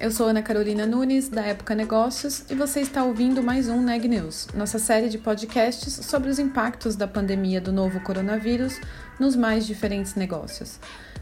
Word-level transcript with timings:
Eu 0.00 0.10
sou 0.10 0.28
Ana 0.28 0.42
Carolina 0.42 0.86
Nunes, 0.86 1.28
da 1.28 1.42
Época 1.42 1.74
Negócios, 1.74 2.44
e 2.50 2.54
você 2.54 2.80
está 2.80 3.04
ouvindo 3.04 3.42
mais 3.42 3.68
um 3.68 3.82
Neg 3.82 4.08
News, 4.08 4.48
nossa 4.54 4.78
série 4.78 5.10
de 5.10 5.18
podcasts 5.18 5.92
sobre 6.06 6.30
os 6.30 6.38
impactos 6.38 6.96
da 6.96 7.06
pandemia 7.06 7.60
do 7.60 7.70
novo 7.70 8.00
coronavírus 8.00 8.80
nos 9.18 9.36
mais 9.36 9.66
diferentes 9.66 10.14
negócios. 10.14 10.80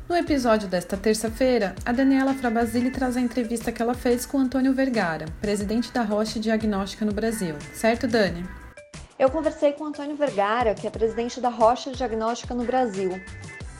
No 0.09 0.15
episódio 0.15 0.69
desta 0.69 0.97
terça-feira, 0.97 1.75
a 1.85 1.91
Daniela 1.91 2.33
Frabasile 2.35 2.93
traz 2.93 3.17
a 3.17 3.21
entrevista 3.21 3.73
que 3.73 3.83
ela 3.83 3.95
fez 3.95 4.25
com 4.25 4.39
Antônio 4.39 4.73
Vergara, 4.73 5.27
presidente 5.41 5.93
da 5.93 6.03
Roche 6.03 6.39
Diagnóstica 6.39 7.05
no 7.05 7.13
Brasil. 7.13 7.57
Certo, 7.75 8.07
Dani? 8.07 8.49
Eu 9.19 9.29
conversei 9.29 9.73
com 9.73 9.87
Antônio 9.87 10.15
Vergara, 10.15 10.73
que 10.77 10.87
é 10.87 10.91
presidente 10.91 11.41
da 11.41 11.49
Rocha 11.49 11.91
Diagnóstica 11.91 12.55
no 12.55 12.63
Brasil. 12.63 13.21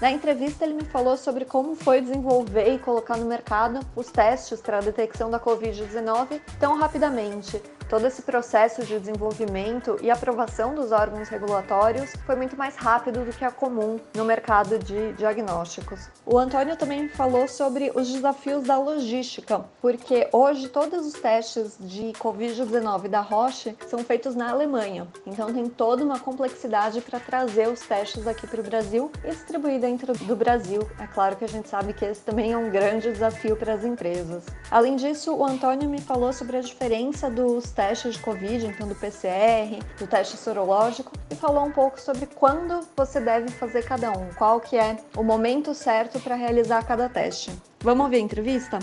Na 0.01 0.13
entrevista, 0.13 0.65
ele 0.65 0.75
me 0.75 0.85
falou 0.85 1.17
sobre 1.17 1.45
como 1.45 1.75
foi 1.75 2.01
desenvolver 2.01 2.73
e 2.73 2.79
colocar 2.79 3.17
no 3.17 3.27
mercado 3.27 3.81
os 3.97 4.11
testes 4.11 4.61
para 4.61 4.79
a 4.79 4.81
detecção 4.81 5.29
da 5.29 5.41
Covid-19 5.41 6.41
tão 6.61 6.77
rapidamente 6.77 7.61
Todo 7.89 8.07
esse 8.07 8.21
processo 8.21 8.85
de 8.85 8.99
desenvolvimento 8.99 9.99
e 10.03 10.11
aprovação 10.11 10.75
dos 10.75 10.93
órgãos 10.93 11.31
regulatórios 11.31 12.13
foi 12.27 12.37
muito 12.37 12.55
mais 12.55 12.77
rápido 12.77 13.25
do 13.25 13.33
que 13.33 13.43
é 13.43 13.51
comum 13.51 13.99
no 14.15 14.27
mercado 14.27 14.79
de 14.79 15.15
diagnósticos. 15.15 16.11
O 16.27 16.37
Antônio 16.39 16.77
também 16.77 17.09
falou 17.09 17.49
sobre 17.49 17.91
os 17.95 18.13
desafios 18.13 18.65
da 18.65 18.79
logística, 18.79 19.65
porque 19.81 20.29
hoje 20.33 20.69
todos 20.69 21.07
os 21.07 21.15
testes 21.15 21.79
de 21.81 22.13
Covid-19 22.19 23.09
da 23.09 23.23
Roche 23.23 23.75
são 23.87 24.01
feitos 24.01 24.35
na 24.35 24.51
Alemanha, 24.51 25.09
então 25.27 25.51
tem 25.51 25.67
toda 25.67 26.05
uma 26.05 26.21
complexidade 26.21 27.01
para 27.01 27.19
trazer 27.19 27.69
os 27.69 27.81
testes 27.81 28.27
aqui 28.27 28.47
para 28.47 28.61
o 28.61 28.65
Brasil 28.65 29.11
e 29.25 29.31
distribuir 29.31 29.81
dentro 29.81 30.13
do 30.13 30.37
Brasil. 30.37 30.87
É 31.01 31.07
claro 31.07 31.37
que 31.37 31.45
a 31.47 31.49
gente 31.49 31.71
sabe 31.71 31.95
que 31.95 32.05
esse 32.05 32.21
também 32.21 32.53
é 32.53 32.59
um 32.59 32.69
grande 32.69 33.11
desafio 33.11 33.57
para 33.57 33.73
as 33.73 33.83
empresas. 33.83 34.45
Além 34.71 34.97
disso, 34.97 35.35
o 35.35 35.43
Antônio 35.43 35.89
me 35.89 36.03
falou 36.03 36.35
sobre 36.35 36.59
a 36.59 36.61
diferença 36.61 37.31
dos 37.31 37.78
testes 37.79 38.15
de 38.15 38.21
Covid, 38.21 38.67
então 38.67 38.89
do 38.89 38.95
PCR, 38.97 39.79
do 40.01 40.07
teste 40.09 40.37
sorológico, 40.37 41.13
e 41.31 41.37
falou 41.37 41.65
um 41.65 41.71
pouco 41.71 42.01
sobre 42.01 42.27
quando 42.27 42.85
você 42.97 43.21
deve 43.21 43.51
fazer 43.53 43.85
cada 43.85 44.11
um, 44.11 44.35
qual 44.35 44.61
que 44.61 44.77
é 44.77 44.97
o 45.17 45.23
momento 45.23 45.73
certo 45.73 46.19
para 46.19 46.35
realizar 46.35 46.85
cada 46.85 47.09
teste. 47.09 47.53
Vamos 47.79 48.07
ouvir 48.07 48.17
a 48.17 48.19
entrevista? 48.19 48.81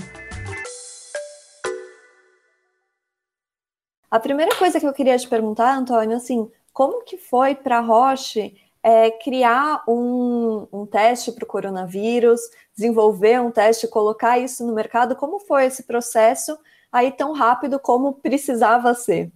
A 4.10 4.18
primeira 4.18 4.56
coisa 4.56 4.80
que 4.80 4.88
eu 4.88 4.94
queria 4.94 5.18
te 5.18 5.28
perguntar, 5.28 5.76
Antônio, 5.76 6.16
assim, 6.16 6.50
como 6.72 7.04
que 7.04 7.18
foi 7.18 7.54
para 7.54 7.80
a 7.80 7.82
Roche 7.82 8.56
é, 8.82 9.12
criar 9.12 9.84
um, 9.90 10.70
um 10.72 10.86
teste 10.86 11.34
para 11.34 11.44
o 11.44 11.48
coronavírus, 11.48 12.40
desenvolver 12.74 13.42
um 13.42 13.52
teste, 13.52 13.90
colocar 13.90 14.40
isso 14.40 14.66
no 14.66 14.74
mercado? 14.74 15.18
Como 15.18 15.38
foi 15.40 15.66
esse 15.66 15.84
processo 15.84 16.58
aí 16.96 17.12
tão 17.12 17.34
rápido 17.34 17.78
como 17.78 18.14
precisava 18.14 18.94
ser? 18.94 19.30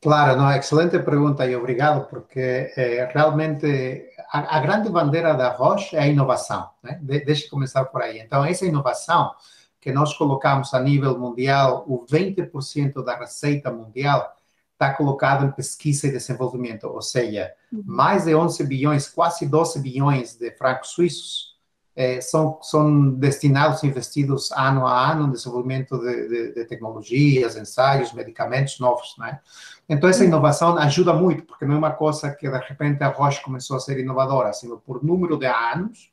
Claro, 0.00 0.36
não, 0.40 0.50
excelente 0.50 0.98
pergunta 0.98 1.46
e 1.46 1.54
obrigado, 1.54 2.08
porque 2.08 2.72
eh, 2.74 3.08
realmente 3.12 4.10
a, 4.32 4.56
a, 4.56 4.60
grande 4.60 4.88
bandeira 4.88 5.34
da 5.34 5.50
Roche 5.50 5.94
é 5.94 6.00
a 6.00 6.06
inovação, 6.06 6.70
né? 6.82 6.98
De, 7.02 7.20
deixa 7.20 7.44
eu 7.44 7.50
começar 7.50 7.84
por 7.84 8.02
aí. 8.02 8.18
Então, 8.18 8.44
essa 8.44 8.64
inovação 8.64 9.32
que 9.78 9.92
nós 9.92 10.14
colocamos 10.16 10.72
a 10.72 10.80
nível 10.80 11.18
mundial, 11.18 11.84
o 11.86 12.04
20% 12.06 13.04
da 13.04 13.16
receita 13.16 13.70
mundial 13.70 14.34
está 14.72 14.94
colocado 14.94 15.44
em 15.44 15.52
pesquisa 15.52 16.06
e 16.06 16.12
desenvolvimento, 16.12 16.84
ou 16.84 17.02
seja, 17.02 17.52
uhum. 17.70 17.82
mais 17.84 18.24
de 18.24 18.34
11 18.34 18.64
bilhões, 18.64 19.06
quase 19.06 19.46
12 19.46 19.78
bilhões 19.80 20.34
de 20.34 20.50
francos 20.52 20.90
suíços 20.90 21.49
é, 21.94 22.20
são, 22.20 22.58
são 22.62 23.10
destinados, 23.10 23.82
investidos 23.82 24.50
ano 24.52 24.86
a 24.86 25.12
ano 25.12 25.26
no 25.26 25.32
desenvolvimento 25.32 25.98
de, 25.98 26.28
de, 26.28 26.54
de, 26.54 26.64
tecnologias, 26.64 27.56
ensaios, 27.56 28.12
medicamentos 28.12 28.78
novos, 28.78 29.14
né? 29.18 29.40
Então, 29.88 30.08
essa 30.08 30.24
inovação 30.24 30.78
ajuda 30.78 31.12
muito, 31.12 31.42
porque 31.44 31.64
não 31.64 31.74
é 31.74 31.78
uma 31.78 31.90
coisa 31.90 32.30
que, 32.30 32.48
de 32.48 32.58
repente, 32.58 33.02
a 33.02 33.08
Roche 33.08 33.42
começou 33.42 33.76
a 33.76 33.80
ser 33.80 33.98
inovadora, 33.98 34.50
assim, 34.50 34.74
por 34.86 35.02
número 35.02 35.36
de 35.36 35.46
anos, 35.46 36.10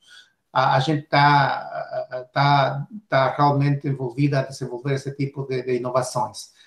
a, 0.52 0.76
a 0.76 0.80
gente 0.80 1.04
está 1.04 2.28
tá, 2.34 2.88
tá 3.08 3.36
realmente 3.38 3.88
envolvida 3.88 4.40
a 4.40 4.44
desenvolver 4.44 4.96
esse 4.96 5.16
tipo 5.16 5.46
de, 5.48 5.62
de 5.62 5.76
inovações. 5.76 6.58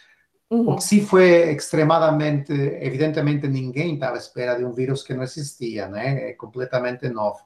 Uhum. 0.49 0.71
O 0.71 0.77
que 0.77 0.85
sim 0.85 1.05
foi 1.05 1.51
extremadamente, 1.53 2.53
evidentemente, 2.53 3.47
ninguém 3.47 3.95
estava 3.95 4.17
à 4.17 4.19
espera 4.19 4.57
de 4.57 4.65
um 4.65 4.73
vírus 4.73 5.03
que 5.03 5.15
não 5.15 5.23
existia, 5.23 5.89
né? 5.89 6.31
É 6.31 6.33
completamente 6.33 7.09
novo. 7.09 7.41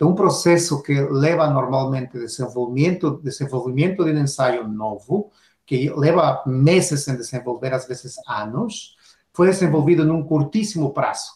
Então, 0.00 0.12
um 0.12 0.14
processo 0.14 0.82
que 0.82 0.98
leva 0.98 1.46
normalmente 1.50 2.18
desenvolvimento, 2.18 3.20
desenvolvimento 3.22 4.02
de 4.02 4.12
um 4.12 4.22
ensaio 4.22 4.66
novo, 4.66 5.30
que 5.66 5.90
leva 5.90 6.42
meses 6.46 7.06
em 7.06 7.16
desenvolver, 7.16 7.74
às 7.74 7.86
vezes 7.86 8.14
anos, 8.26 8.96
foi 9.30 9.48
desenvolvido 9.48 10.02
num 10.02 10.22
curtíssimo 10.24 10.94
prazo. 10.94 11.32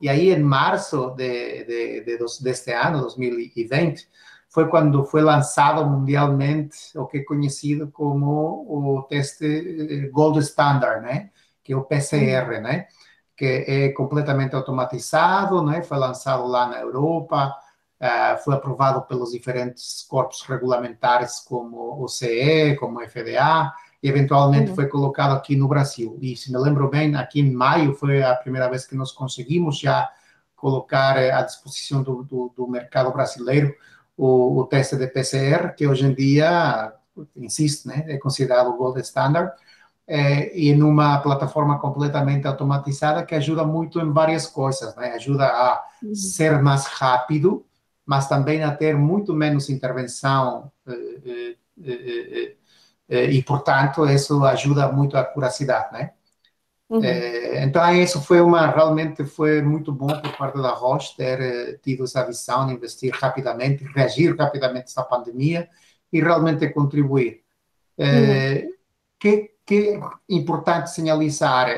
E 0.00 0.08
aí, 0.08 0.32
em 0.32 0.42
março 0.42 1.10
de, 1.10 1.64
de, 1.64 2.00
de, 2.00 2.18
deste 2.42 2.72
ano, 2.72 3.02
2020, 3.02 4.08
foi 4.48 4.66
quando 4.68 5.04
foi 5.04 5.22
lançado 5.22 5.86
mundialmente 5.86 6.98
o 6.98 7.06
que 7.06 7.18
é 7.18 7.22
conhecido 7.24 7.88
como 7.92 8.66
o 8.68 9.02
teste 9.04 9.46
eh, 9.46 10.08
Gold 10.08 10.40
Standard, 10.40 11.02
né? 11.02 11.30
Que 11.62 11.72
é 11.72 11.76
o 11.76 11.84
PCR, 11.84 12.60
né? 12.60 12.88
Que 13.36 13.64
é 13.68 13.88
completamente 13.90 14.56
automatizado, 14.56 15.62
né? 15.62 15.82
Foi 15.82 15.98
lançado 15.98 16.48
lá 16.48 16.66
na 16.66 16.80
Europa, 16.80 17.54
Uh, 18.00 18.38
foi 18.44 18.54
aprovado 18.54 19.02
pelos 19.02 19.32
diferentes 19.32 20.06
corpos 20.08 20.42
regulamentares, 20.42 21.40
como 21.40 22.02
o 22.02 22.06
CE, 22.06 22.76
como 22.78 23.00
o 23.00 23.08
FDA, 23.08 23.72
e 24.00 24.08
eventualmente 24.08 24.70
uhum. 24.70 24.76
foi 24.76 24.86
colocado 24.86 25.32
aqui 25.34 25.56
no 25.56 25.66
Brasil. 25.66 26.16
E 26.20 26.36
se 26.36 26.52
me 26.52 26.58
lembro 26.58 26.88
bem, 26.88 27.16
aqui 27.16 27.40
em 27.40 27.50
maio 27.50 27.94
foi 27.94 28.22
a 28.22 28.36
primeira 28.36 28.68
vez 28.68 28.86
que 28.86 28.94
nós 28.94 29.10
conseguimos 29.10 29.80
já 29.80 30.08
colocar 30.54 31.20
eh, 31.20 31.32
à 31.32 31.42
disposição 31.42 32.02
do, 32.02 32.22
do, 32.22 32.52
do 32.56 32.68
mercado 32.68 33.12
brasileiro 33.12 33.74
o, 34.16 34.60
o, 34.60 34.66
teste 34.66 34.96
de 34.96 35.06
PCR, 35.06 35.74
que 35.76 35.86
hoje 35.86 36.04
em 36.06 36.12
dia, 36.12 36.92
insisto, 37.36 37.86
né, 37.86 38.04
é 38.08 38.18
considerado 38.18 38.70
o 38.70 38.76
gold 38.76 39.00
standard, 39.00 39.52
é, 40.08 40.58
e 40.58 40.74
numa 40.74 41.18
plataforma 41.18 41.78
completamente 41.78 42.46
automatizada 42.46 43.24
que 43.24 43.34
ajuda 43.34 43.62
muito 43.64 44.00
em 44.00 44.10
várias 44.10 44.46
coisas, 44.46 44.96
né? 44.96 45.12
Ajuda 45.12 45.44
a 45.44 45.84
uhum. 46.02 46.14
ser 46.14 46.62
mais 46.62 46.86
rápido, 46.86 47.64
mas 48.08 48.26
também 48.26 48.64
a 48.64 48.74
ter 48.74 48.96
muito 48.96 49.34
menos 49.34 49.68
intervenção 49.68 50.72
eh, 50.86 51.56
eh, 51.84 52.54
eh, 53.06 53.24
e, 53.32 53.42
portanto, 53.42 54.08
isso 54.08 54.42
ajuda 54.46 54.90
muito 54.90 55.14
a 55.18 55.24
curacidade, 55.24 55.92
né? 55.92 56.12
Uhum. 56.88 57.02
então, 57.62 57.94
isso 57.94 58.18
foi 58.22 58.40
uma, 58.40 58.66
realmente 58.66 59.22
foi 59.26 59.60
muito 59.60 59.92
bom 59.92 60.06
por 60.06 60.34
parte 60.38 60.56
da 60.56 60.70
Roche 60.70 61.14
ter 61.14 61.78
tido 61.82 62.04
essa 62.04 62.24
visão 62.24 62.66
de 62.66 62.72
investir 62.72 63.12
rapidamente, 63.12 63.84
reagir 63.94 64.34
rapidamente 64.34 64.84
a 64.84 64.88
essa 64.88 65.02
pandemia 65.02 65.68
e 66.10 66.18
realmente 66.18 66.66
contribuir. 66.70 67.42
Uhum. 67.98 68.72
que, 69.20 69.50
que 69.66 69.90
é 69.96 70.00
importante 70.30 70.90
sinalizar, 70.90 71.68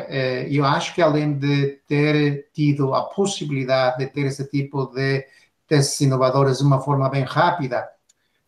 eu 0.49 0.65
acho 0.65 0.95
que 0.95 1.03
além 1.03 1.37
de 1.37 1.81
ter 1.89 2.49
tido 2.53 2.95
a 2.95 3.03
possibilidade 3.03 3.99
de 3.99 4.07
ter 4.07 4.27
esse 4.27 4.49
tipo 4.49 4.87
de 4.87 5.27
testes 5.71 6.01
inovadores 6.01 6.59
de 6.59 6.65
uma 6.65 6.81
forma 6.81 7.09
bem 7.09 7.23
rápida. 7.23 7.89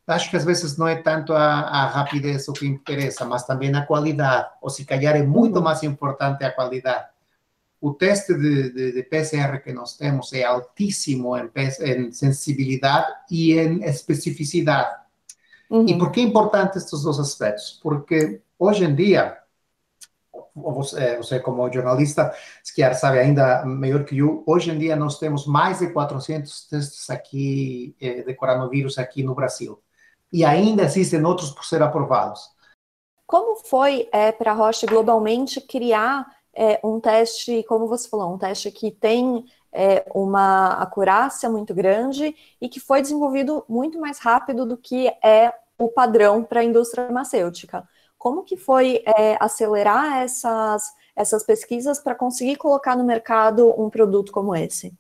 Acho 0.05 0.29
que 0.29 0.37
às 0.37 0.45
vezes 0.45 0.77
não 0.77 0.89
é 0.89 0.97
tanto 0.97 1.33
a, 1.33 1.61
a 1.61 1.87
rapidez 1.87 2.49
o 2.49 2.53
que 2.53 2.67
interessa, 2.67 3.25
mas 3.25 3.47
também 3.47 3.73
a 3.73 3.87
qualidade, 3.87 4.51
ou 4.61 4.69
se 4.69 4.85
calhar 4.85 5.15
é 5.15 5.23
muito 5.23 5.57
uhum. 5.57 5.63
mais 5.63 5.85
importante 5.85 6.45
a 6.45 6.51
qualidade. 6.51 7.07
O 7.81 7.95
teste 7.95 8.35
de, 8.35 8.73
de, 8.73 8.93
de 8.93 9.03
PCR 9.05 9.63
que 9.63 9.73
nós 9.73 9.97
temos 9.97 10.33
é 10.33 10.43
altíssimo 10.43 11.37
em, 11.37 11.49
em 11.81 12.13
sensibilidade 12.13 13.07
e 13.31 13.53
em 13.53 13.85
especificidade. 13.85 14.97
Uhum. 15.71 15.87
E 15.89 15.97
por 15.97 16.11
que 16.11 16.21
é 16.21 16.25
importante 16.25 16.79
estes 16.79 17.03
dois 17.03 17.21
aspectos? 17.21 17.79
Porque 17.81 18.41
hoje 18.59 18.85
em 18.85 18.95
dia, 18.95 19.39
você, 20.55 21.17
você 21.17 21.41
como 21.41 21.71
jornalista, 21.73 22.33
quer 22.75 22.95
sabe 22.95 23.19
ainda 23.19 23.65
melhor 23.65 24.05
que 24.05 24.19
eu, 24.19 24.43
hoje 24.47 24.71
em 24.71 24.79
dia 24.79 24.97
nós 24.97 25.19
temos 25.19 25.47
mais 25.47 25.79
de 25.79 25.91
400 25.93 26.69
testes 26.69 27.11
aqui 27.11 27.97
eh, 28.01 28.23
de 28.23 28.35
coronavírus 28.35 28.99
aqui 28.99 29.23
no 29.23 29.35
Brasil. 29.35 29.83
E 30.33 30.45
ainda 30.45 30.83
existem 30.85 31.25
outros 31.25 31.51
por 31.51 31.65
ser 31.65 31.83
aprovados. 31.83 32.51
Como 33.27 33.57
foi 33.57 34.09
é, 34.13 34.33
para 34.33 34.53
a 34.53 34.55
Roche 34.55 34.87
globalmente 34.87 35.61
criar 35.61 36.27
é, 36.55 36.81
um 36.85 37.01
teste, 37.01 37.63
como 37.65 37.87
você 37.87 38.09
falou, 38.09 38.35
um 38.35 38.39
teste 38.39 38.71
que 38.71 38.91
tem 38.91 39.45
é, 39.73 40.05
uma 40.15 40.75
acurácia 40.75 41.49
muito 41.49 41.75
grande 41.75 42.35
e 42.61 42.69
que 42.69 42.79
foi 42.79 43.01
desenvolvido 43.01 43.65
muito 43.69 43.99
mais 43.99 44.19
rápido 44.19 44.67
do 44.67 44.77
que 44.77 45.09
é 45.25 45.53
o 45.79 45.89
padrão 45.89 46.45
para 46.45 46.61
a 46.61 46.65
indústria 46.65 47.05
farmacêutica. 47.05 47.89
Como 48.23 48.45
que 48.45 48.57
foi 48.57 49.03
é, 49.05 49.37
acelerar 49.41 50.23
essas, 50.23 50.93
essas 51.17 51.43
pesquisas 51.43 51.99
para 51.99 52.15
conseguir 52.15 52.55
colocar 52.55 52.97
no 52.97 53.03
mercado 53.03 53.75
um 53.77 53.91
produto 53.91 54.31
como 54.31 54.55
esse? 54.55 54.95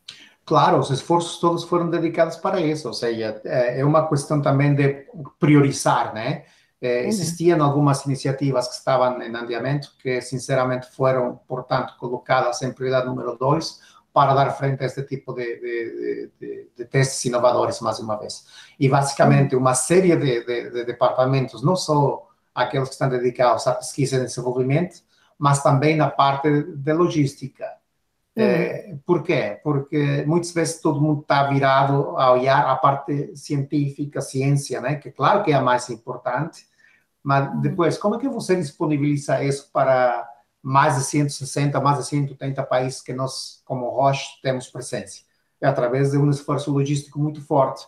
Claro, 0.45 0.81
os 0.81 0.91
esforços 0.91 1.39
todos 1.39 1.63
foram 1.63 1.89
dedicados 1.89 2.37
para 2.37 2.61
isso, 2.61 2.89
ou 2.89 2.93
seja, 2.93 3.41
é, 3.45 3.79
é 3.79 3.85
uma 3.85 4.09
questão 4.09 4.43
também 4.43 4.75
de 4.75 5.07
priorizar, 5.39 6.13
né? 6.13 6.47
É, 6.81 7.03
uhum. 7.03 7.07
Existiam 7.07 7.63
algumas 7.63 8.05
iniciativas 8.07 8.67
que 8.67 8.75
estavam 8.75 9.23
em 9.23 9.29
andamento, 9.29 9.93
que 10.03 10.21
sinceramente 10.21 10.91
foram, 10.91 11.39
portanto, 11.47 11.95
colocadas 12.01 12.61
em 12.63 12.73
prioridade 12.73 13.07
número 13.07 13.37
dois, 13.39 13.79
para 14.13 14.35
dar 14.35 14.51
frente 14.51 14.83
a 14.83 14.87
este 14.87 15.05
tipo 15.05 15.33
de, 15.33 15.61
de, 15.61 16.31
de, 16.41 16.69
de 16.77 16.85
testes 16.87 17.25
inovadores, 17.25 17.79
mais 17.81 18.01
uma 18.01 18.17
vez. 18.17 18.47
E, 18.81 18.89
basicamente, 18.89 19.55
uma 19.55 19.75
série 19.75 20.17
de, 20.17 20.85
departamentos, 20.85 21.63
não 21.63 21.77
só 21.77 22.31
aqueles 22.54 22.88
que 22.88 22.94
estão 22.94 23.08
dedicados 23.08 23.66
à 23.66 23.75
pesquisa 23.75 24.16
e 24.16 24.25
desenvolvimento, 24.25 25.02
mas 25.38 25.62
também 25.62 25.96
na 25.96 26.10
parte 26.10 26.62
de 26.62 26.93
logística. 26.93 27.64
Uhum. 28.37 28.44
É, 28.44 28.96
por 29.04 29.22
quê? 29.22 29.60
Porque 29.62 30.25
muitas 30.26 30.52
vezes 30.52 30.81
todo 30.81 31.00
mundo 31.00 31.20
está 31.20 31.49
virado 31.49 32.16
a 32.16 32.32
olhar 32.32 32.66
a 32.66 32.76
parte 32.76 33.37
científica, 33.37 34.20
ciência, 34.20 34.81
né? 34.81 34.96
que 34.96 35.10
claro 35.10 35.43
que 35.43 35.52
é 35.52 35.54
a 35.54 35.60
mais 35.60 35.90
importante, 35.90 36.66
mas 37.22 37.49
uhum. 37.49 37.60
depois, 37.60 37.99
como 37.99 38.16
é 38.16 38.19
que 38.19 38.28
você 38.28 38.56
disponibiliza 38.56 39.43
isso 39.43 39.70
para 39.72 40.28
mais 40.62 40.96
de 40.96 41.04
160, 41.04 41.81
mais 41.81 41.99
de 41.99 42.06
180 42.06 42.62
países 42.62 43.02
que 43.02 43.12
nós, 43.12 43.60
como 43.64 43.90
Roche, 43.90 44.40
temos 44.43 44.69
presença. 44.69 45.22
É 45.60 45.66
através 45.66 46.12
de 46.12 46.19
um 46.19 46.31
esforço 46.31 46.72
logístico 46.72 47.19
muito 47.19 47.40
forte. 47.40 47.87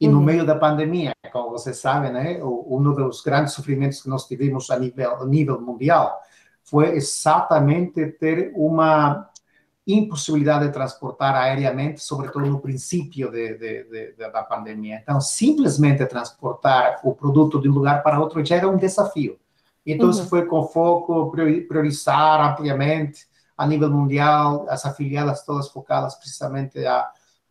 E 0.00 0.06
no 0.06 0.18
uhum. 0.18 0.24
meio 0.24 0.44
da 0.44 0.54
pandemia, 0.54 1.12
como 1.32 1.50
você 1.50 1.72
sabe, 1.72 2.10
né, 2.10 2.42
um 2.42 2.82
dos 2.92 3.22
grandes 3.22 3.54
sofrimentos 3.54 4.02
que 4.02 4.08
nós 4.08 4.26
tivemos 4.26 4.70
a 4.70 4.78
nível, 4.78 5.16
a 5.16 5.24
nível 5.24 5.60
mundial 5.60 6.20
foi 6.62 6.96
exatamente 6.96 8.04
ter 8.12 8.52
uma 8.54 9.30
impossibilidade 9.86 10.66
de 10.66 10.72
transportar 10.72 11.34
aéreamente, 11.36 12.02
sobretudo 12.02 12.46
no 12.46 12.60
princípio 12.60 13.30
de, 13.30 13.54
de, 13.56 13.84
de, 13.84 14.12
da 14.16 14.42
pandemia. 14.42 14.98
Então, 15.00 15.20
simplesmente 15.20 16.04
transportar 16.06 17.00
o 17.04 17.14
produto 17.14 17.60
de 17.60 17.68
um 17.68 17.72
lugar 17.72 18.02
para 18.02 18.18
outro 18.18 18.44
já 18.44 18.56
era 18.56 18.68
um 18.68 18.76
desafio. 18.76 19.38
Então, 19.86 20.08
uhum. 20.08 20.26
foi 20.26 20.44
com 20.46 20.66
foco 20.66 21.30
priorizar 21.30 22.40
ampliamente 22.40 23.26
a 23.56 23.64
nível 23.64 23.88
mundial, 23.88 24.66
as 24.68 24.84
afiliadas 24.84 25.44
todas 25.44 25.68
focadas 25.68 26.16
precisamente 26.16 26.84
a, 26.84 27.08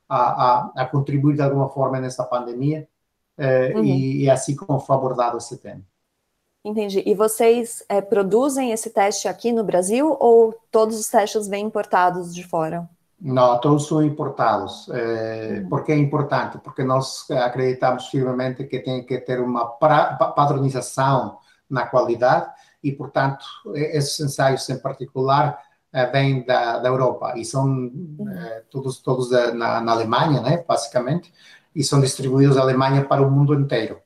a, 0.08 0.18
a, 0.18 0.72
a 0.76 0.86
contribuir 0.86 1.36
de 1.36 1.42
alguma 1.42 1.70
forma 1.70 2.00
nessa 2.00 2.24
pandemia, 2.24 2.88
eh, 3.38 3.74
uhum. 3.76 3.84
e, 3.84 4.24
e, 4.24 4.30
assim 4.30 4.56
como 4.56 4.80
foi 4.80 4.96
abordado 4.96 5.38
esse 5.38 5.58
tema. 5.58 5.82
Entendi. 6.64 7.04
E 7.06 7.14
vocês 7.14 7.84
é, 7.88 8.02
produzem 8.02 8.72
esse 8.72 8.90
teste 8.90 9.28
aqui 9.28 9.52
no 9.52 9.64
Brasil 9.64 10.16
ou 10.20 10.56
todos 10.72 11.00
os 11.00 11.08
testes 11.08 11.48
vêm 11.48 11.66
importados 11.66 12.34
de 12.34 12.44
fora? 12.44 12.90
Não, 13.22 13.60
todos 13.60 13.88
são 13.88 14.04
importados. 14.04 14.90
É, 14.90 15.60
uhum. 15.62 15.70
Por 15.70 15.84
que 15.84 15.92
é 15.92 15.98
importante? 15.98 16.58
Porque 16.58 16.84
nós 16.84 17.30
acreditamos 17.30 18.08
firmemente 18.08 18.64
que 18.64 18.80
tem 18.80 19.06
que 19.06 19.20
ter 19.20 19.40
uma 19.40 19.66
pra, 19.66 20.14
padronização 20.36 21.38
na 21.70 21.86
qualidade 21.86 22.50
e, 22.84 22.92
portanto, 22.92 23.46
esses 23.74 24.20
ensaios 24.20 24.70
em 24.70 24.80
particular 24.80 25.60
vêm 26.04 26.44
da, 26.44 26.80
da 26.80 26.90
Europa 26.90 27.34
e 27.38 27.46
são 27.46 27.90
eh, 28.28 28.64
todos, 28.70 29.00
todos 29.00 29.32
na, 29.32 29.80
na 29.80 29.92
Alemanha, 29.94 30.42
né, 30.42 30.66
basicamente, 30.68 31.32
e 31.74 31.84
são 31.84 32.02
distribuídos 32.02 32.58
da 32.58 32.62
Alemanha 32.62 33.06
para 33.06 33.22
o 33.22 33.32
mundo 33.32 33.54
inteiro. 33.54 34.02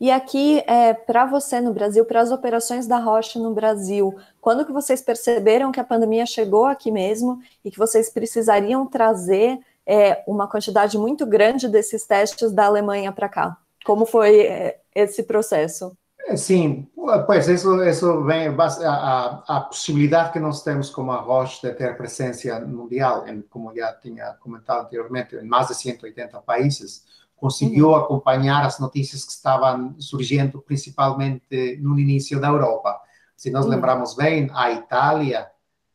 E 0.00 0.12
aqui, 0.12 0.62
é, 0.66 0.94
para 0.94 1.26
você 1.26 1.60
no 1.60 1.72
Brasil, 1.72 2.04
para 2.04 2.20
as 2.20 2.30
operações 2.30 2.86
da 2.86 2.98
Roche 2.98 3.38
no 3.38 3.52
Brasil, 3.52 4.16
quando 4.40 4.64
que 4.64 4.72
vocês 4.72 5.02
perceberam 5.02 5.72
que 5.72 5.80
a 5.80 5.84
pandemia 5.84 6.24
chegou 6.24 6.66
aqui 6.66 6.92
mesmo 6.92 7.40
e 7.64 7.70
que 7.70 7.78
vocês 7.78 8.08
precisariam 8.08 8.86
trazer 8.86 9.58
é, 9.84 10.22
uma 10.26 10.46
quantidade 10.46 10.96
muito 10.96 11.26
grande 11.26 11.68
desses 11.68 12.06
testes 12.06 12.52
da 12.52 12.66
Alemanha 12.66 13.10
para 13.10 13.28
cá? 13.28 13.56
Como 13.84 14.06
foi 14.06 14.42
é, 14.42 14.80
esse 14.94 15.24
processo? 15.24 15.96
Sim, 16.36 16.86
pois 17.26 17.48
isso, 17.48 17.82
isso 17.84 18.24
vem 18.24 18.48
a, 18.48 18.52
a, 18.52 19.56
a, 19.56 19.60
possibilidade 19.62 20.32
que 20.32 20.38
nós 20.38 20.62
temos 20.62 20.90
como 20.90 21.10
a 21.10 21.16
Roche 21.16 21.66
de 21.66 21.72
ter 21.74 21.96
presença 21.96 22.60
mundial, 22.60 23.26
em, 23.26 23.40
como 23.42 23.74
já 23.74 23.94
tinha 23.94 24.34
comentado 24.34 24.82
anteriormente, 24.82 25.36
em 25.36 25.46
mais 25.46 25.68
de 25.68 25.74
180 25.74 26.40
países, 26.42 27.06
conseguiu 27.34 27.90
uhum. 27.90 27.96
acompanhar 27.96 28.64
as 28.64 28.78
notícias 28.78 29.24
que 29.24 29.32
estavam 29.32 29.98
surgindo 29.98 30.60
principalmente 30.60 31.78
no 31.80 31.98
início 31.98 32.38
da 32.40 32.48
Europa. 32.48 33.00
Se 33.36 33.50
nós 33.50 33.64
uhum. 33.64 33.70
lembramos 33.70 34.14
bem, 34.14 34.50
a 34.52 34.72
Itália 34.72 35.50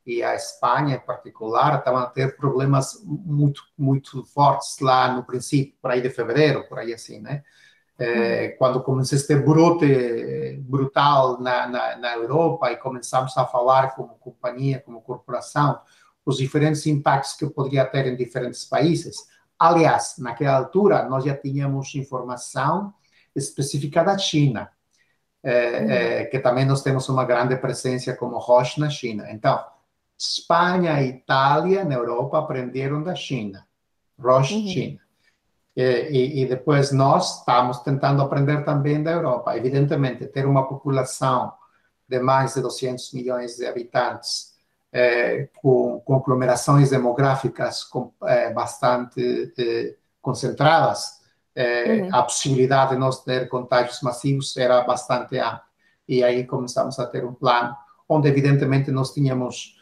e 0.06 0.24
a 0.24 0.33
Espanha 0.35 0.95
em 0.95 1.00
particular 1.00 1.77
estavam 1.77 2.01
a 2.01 2.07
ter 2.07 2.35
problemas 2.35 3.01
muito 3.06 3.63
muito 3.77 4.24
fortes 4.25 4.80
lá 4.80 5.13
no 5.13 5.24
princípio, 5.24 5.75
por 5.81 5.91
aí 5.91 6.01
de 6.01 6.09
fevereiro, 6.09 6.68
por 6.68 6.80
aí 6.80 6.94
assim, 6.94 7.19
né? 7.19 7.44
É, 7.98 8.50
quando 8.57 8.81
começou 8.81 9.18
este 9.18 9.36
brote 9.36 10.57
brutal 10.62 11.40
na, 11.40 11.68
na, 11.68 11.95
na, 11.98 12.13
Europa 12.16 12.72
e 12.72 12.78
começamos 12.78 13.38
a 13.38 13.45
falar 13.45 13.95
como 13.95 14.16
companhia, 14.16 14.81
como 14.84 15.01
corporação, 15.01 15.80
os 16.25 16.38
diferentes 16.38 16.86
impactos 16.88 17.34
que 17.34 17.48
poderia 17.48 17.86
ter 17.86 18.07
em 18.07 18.16
diferentes 18.16 18.66
países. 18.66 19.28
Aliás, 19.60 20.16
naquela 20.18 20.57
altura, 20.57 21.07
nós 21.07 21.24
já 21.24 21.36
tínhamos 21.36 21.94
informação 21.95 22.94
específica 23.36 24.04
da 24.04 24.18
China, 24.18 24.69
é, 25.44 26.22
é, 26.22 26.25
que 26.25 26.40
também 26.40 26.66
nós 26.66 26.81
temos 26.81 27.07
uma 27.10 27.25
grande 27.25 27.56
presença 27.57 28.16
como 28.16 28.38
Roche 28.38 28.80
na 28.80 28.90
China. 28.90 29.30
Então, 29.30 29.63
Espanha 30.18 31.01
e 31.01 31.10
Itália 31.10 31.84
na 31.84 31.95
Europa 31.95 32.40
aprenderam 32.40 33.04
da 33.04 33.16
China, 33.16 33.68
Roche 34.18 34.56
uhum. 34.56 34.68
China. 34.68 35.03
E, 35.75 36.44
e, 36.44 36.46
depois 36.46 36.92
nós 36.92 37.40
estamos 37.40 37.80
tentando 37.80 38.22
aprender 38.22 38.64
também 38.64 39.02
da 39.02 39.12
Europa. 39.12 39.58
Evidentemente, 39.58 40.28
ter 40.28 40.46
uma 40.46 40.68
população 40.68 41.52
de 42.08 42.20
mais 42.20 42.54
de 42.54 42.62
200 42.62 43.12
milhões 43.14 43.56
de 43.56 43.66
habitantes, 43.66 44.54
é, 44.92 45.50
com, 45.59 46.04
aglomerações 46.07 46.92
demográficas 46.92 47.83
com, 47.83 48.12
é, 48.24 48.54
bastante 48.54 49.52
é, 49.57 49.95
concentradas, 50.21 51.19
uhum. 51.57 52.09
a 52.14 52.21
possibilidade 52.21 52.92
de 52.92 52.97
nós 52.97 53.24
ter 53.24 53.50
contágios 53.50 54.00
massivos 54.02 54.56
era 54.56 54.83
bastante 54.83 55.40
ampla. 55.40 55.64
E 56.07 56.24
aí 56.24 56.45
começamos 56.45 57.00
a 57.00 57.07
ter 57.07 57.26
um 57.26 57.33
plano 57.33 57.76
onde, 58.07 58.28
evidentemente, 58.28 58.92
nós 58.92 59.12
tínhamos, 59.12 59.76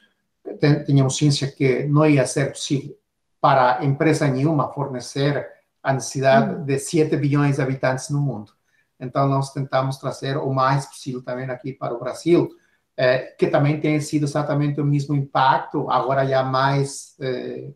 tínhamos 0.86 1.18
ciência 1.18 1.52
que 1.52 1.84
não 1.84 2.06
ia 2.06 2.26
ser 2.26 2.52
possível 2.52 2.96
para 3.42 3.84
empresa 3.84 4.28
nenhuma 4.28 4.72
fornecer 4.72 5.61
a 5.84 5.94
necessidade 5.94 6.56
uhum. 6.56 6.66
de 6.66 6.80
7 6.80 7.16
bilhões 7.18 7.56
de 7.56 7.62
habitantes 7.62 8.10
no 8.10 8.22
mundo. 8.22 8.54
Então, 9.00 9.28
nós 9.28 9.52
tentamos 9.52 9.98
trazer 9.98 10.38
o 10.38 10.54
mais 10.54 10.86
possível 10.86 11.24
também 11.24 11.50
aqui 11.50 11.74
para 11.74 11.94
o 11.94 12.00
Brasil, 12.00 12.50
é, 12.96 13.20
que 13.38 13.48
também 13.48 13.80
tem 13.80 14.00
sido 14.00 14.26
exatamente 14.26 14.80
o 14.80 14.86
mesmo 14.86 15.16
impacto, 15.16 15.90
agora 15.90 16.24
já 16.28 16.44
mais, 16.44 17.16
é, 17.20 17.72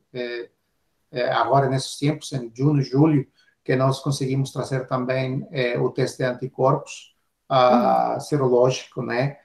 é, 1.12 1.32
agora 1.32 1.68
nesses 1.68 1.98
tempos, 1.98 2.32
em 2.32 2.52
junho, 2.54 2.84
julho, 2.84 3.28
que 3.64 3.76
nós 3.76 4.00
conseguimos 4.00 4.52
trazer 4.52 4.88
também 4.88 5.48
o 5.82 5.90
teste 5.90 6.20
de 6.20 6.26
anticorpos 6.26 7.16
uh, 7.50 8.14
uhum. 8.14 8.20
serológico, 8.20 9.02
né, 9.02 9.38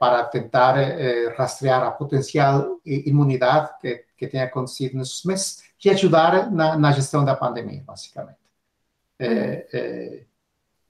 para 0.00 0.24
tentar 0.24 0.76
rastrear 1.36 1.82
a 1.82 1.90
potencial 1.90 2.80
imunidade 2.86 3.72
que, 3.78 4.05
que 4.16 4.26
tem 4.26 4.40
acontecido 4.40 4.96
nesses 4.96 5.24
meses 5.24 5.62
que 5.78 5.90
ajudar 5.90 6.50
na, 6.50 6.76
na 6.76 6.92
gestão 6.92 7.24
da 7.24 7.36
pandemia, 7.36 7.82
basicamente. 7.86 8.38
É, 9.18 9.66
é, 9.72 10.22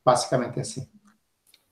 basicamente 0.05 0.61
assim. 0.61 0.89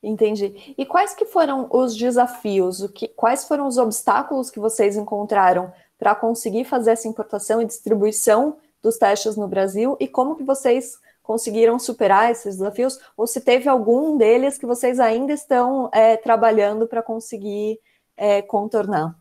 Entendi. 0.02 0.74
E 0.76 0.84
quais 0.84 1.14
que 1.14 1.24
foram 1.24 1.66
os 1.70 1.96
desafios? 1.96 2.82
O 2.82 2.88
que, 2.90 3.08
quais 3.08 3.46
foram 3.46 3.66
os 3.66 3.78
obstáculos 3.78 4.50
que 4.50 4.60
vocês 4.60 4.96
encontraram 4.96 5.72
para 5.98 6.14
conseguir 6.14 6.64
fazer 6.64 6.90
essa 6.90 7.08
importação 7.08 7.62
e 7.62 7.64
distribuição 7.64 8.58
dos 8.82 8.98
testes 8.98 9.36
no 9.36 9.48
Brasil? 9.48 9.96
E 9.98 10.06
como 10.06 10.36
que 10.36 10.44
vocês 10.44 10.98
conseguiram 11.22 11.78
superar 11.78 12.30
esses 12.30 12.58
desafios? 12.58 13.00
Ou 13.16 13.26
se 13.26 13.40
teve 13.40 13.68
algum 13.68 14.18
deles 14.18 14.58
que 14.58 14.66
vocês 14.66 15.00
ainda 15.00 15.32
estão 15.32 15.88
é, 15.92 16.16
trabalhando 16.18 16.86
para 16.86 17.02
conseguir 17.02 17.80
é, 18.14 18.42
contornar? 18.42 19.18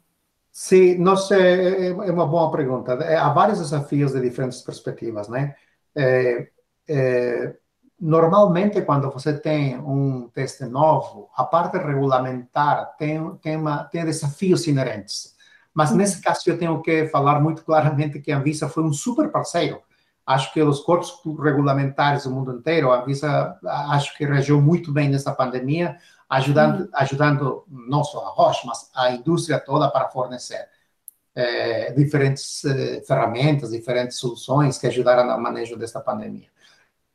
Sim, 0.55 0.99
não 0.99 1.17
sei, 1.17 1.41
é, 1.41 1.87
é 1.87 2.11
uma 2.11 2.27
boa 2.27 2.51
pergunta. 2.51 2.93
Há 2.93 3.29
vários 3.29 3.57
desafios 3.57 4.13
de 4.13 4.21
diferentes 4.21 4.61
perspectivas, 4.61 5.27
né? 5.27 5.55
É, 5.95 6.47
é, 6.87 7.55
normalmente, 7.99 8.79
quando 8.83 9.09
você 9.09 9.33
tem 9.33 9.79
um 9.79 10.29
teste 10.29 10.65
novo, 10.65 11.27
a 11.35 11.43
parte 11.43 11.79
regulamentar 11.79 12.95
tem, 12.97 13.35
tem, 13.37 13.57
uma, 13.57 13.85
tem 13.85 14.05
desafios 14.05 14.67
inerentes. 14.67 15.33
Mas 15.73 15.89
uhum. 15.89 15.97
nesse 15.97 16.21
caso 16.21 16.41
eu 16.45 16.57
tenho 16.59 16.79
que 16.83 17.07
falar 17.07 17.39
muito 17.39 17.65
claramente 17.65 18.19
que 18.19 18.31
a 18.31 18.37
Anvisa 18.37 18.69
foi 18.69 18.83
um 18.83 18.93
super 18.93 19.31
parceiro. 19.31 19.81
Acho 20.23 20.53
que 20.53 20.61
os 20.61 20.81
corpos 20.81 21.19
regulamentares 21.39 22.25
do 22.25 22.31
mundo 22.31 22.53
inteiro, 22.53 22.91
a 22.91 23.01
Anvisa 23.01 23.57
acho 23.89 24.15
que 24.15 24.23
reagiu 24.23 24.61
muito 24.61 24.93
bem 24.93 25.09
nessa 25.09 25.33
pandemia, 25.33 25.97
ajudando, 26.29 26.81
uhum. 26.81 26.89
ajudando 26.93 27.65
não 27.67 28.03
só 28.03 28.25
a 28.25 28.29
Roche, 28.29 28.65
mas 28.65 28.89
a 28.95 29.11
indústria 29.11 29.59
toda 29.59 29.89
para 29.89 30.09
fornecer 30.09 30.67
é, 31.35 31.91
diferentes 31.93 32.63
é, 32.65 33.01
ferramentas, 33.01 33.71
diferentes 33.71 34.17
soluções 34.17 34.77
que 34.77 34.87
ajudaram 34.87 35.25
no 35.25 35.41
manejo 35.41 35.77
dessa 35.77 35.99
pandemia. 35.99 36.47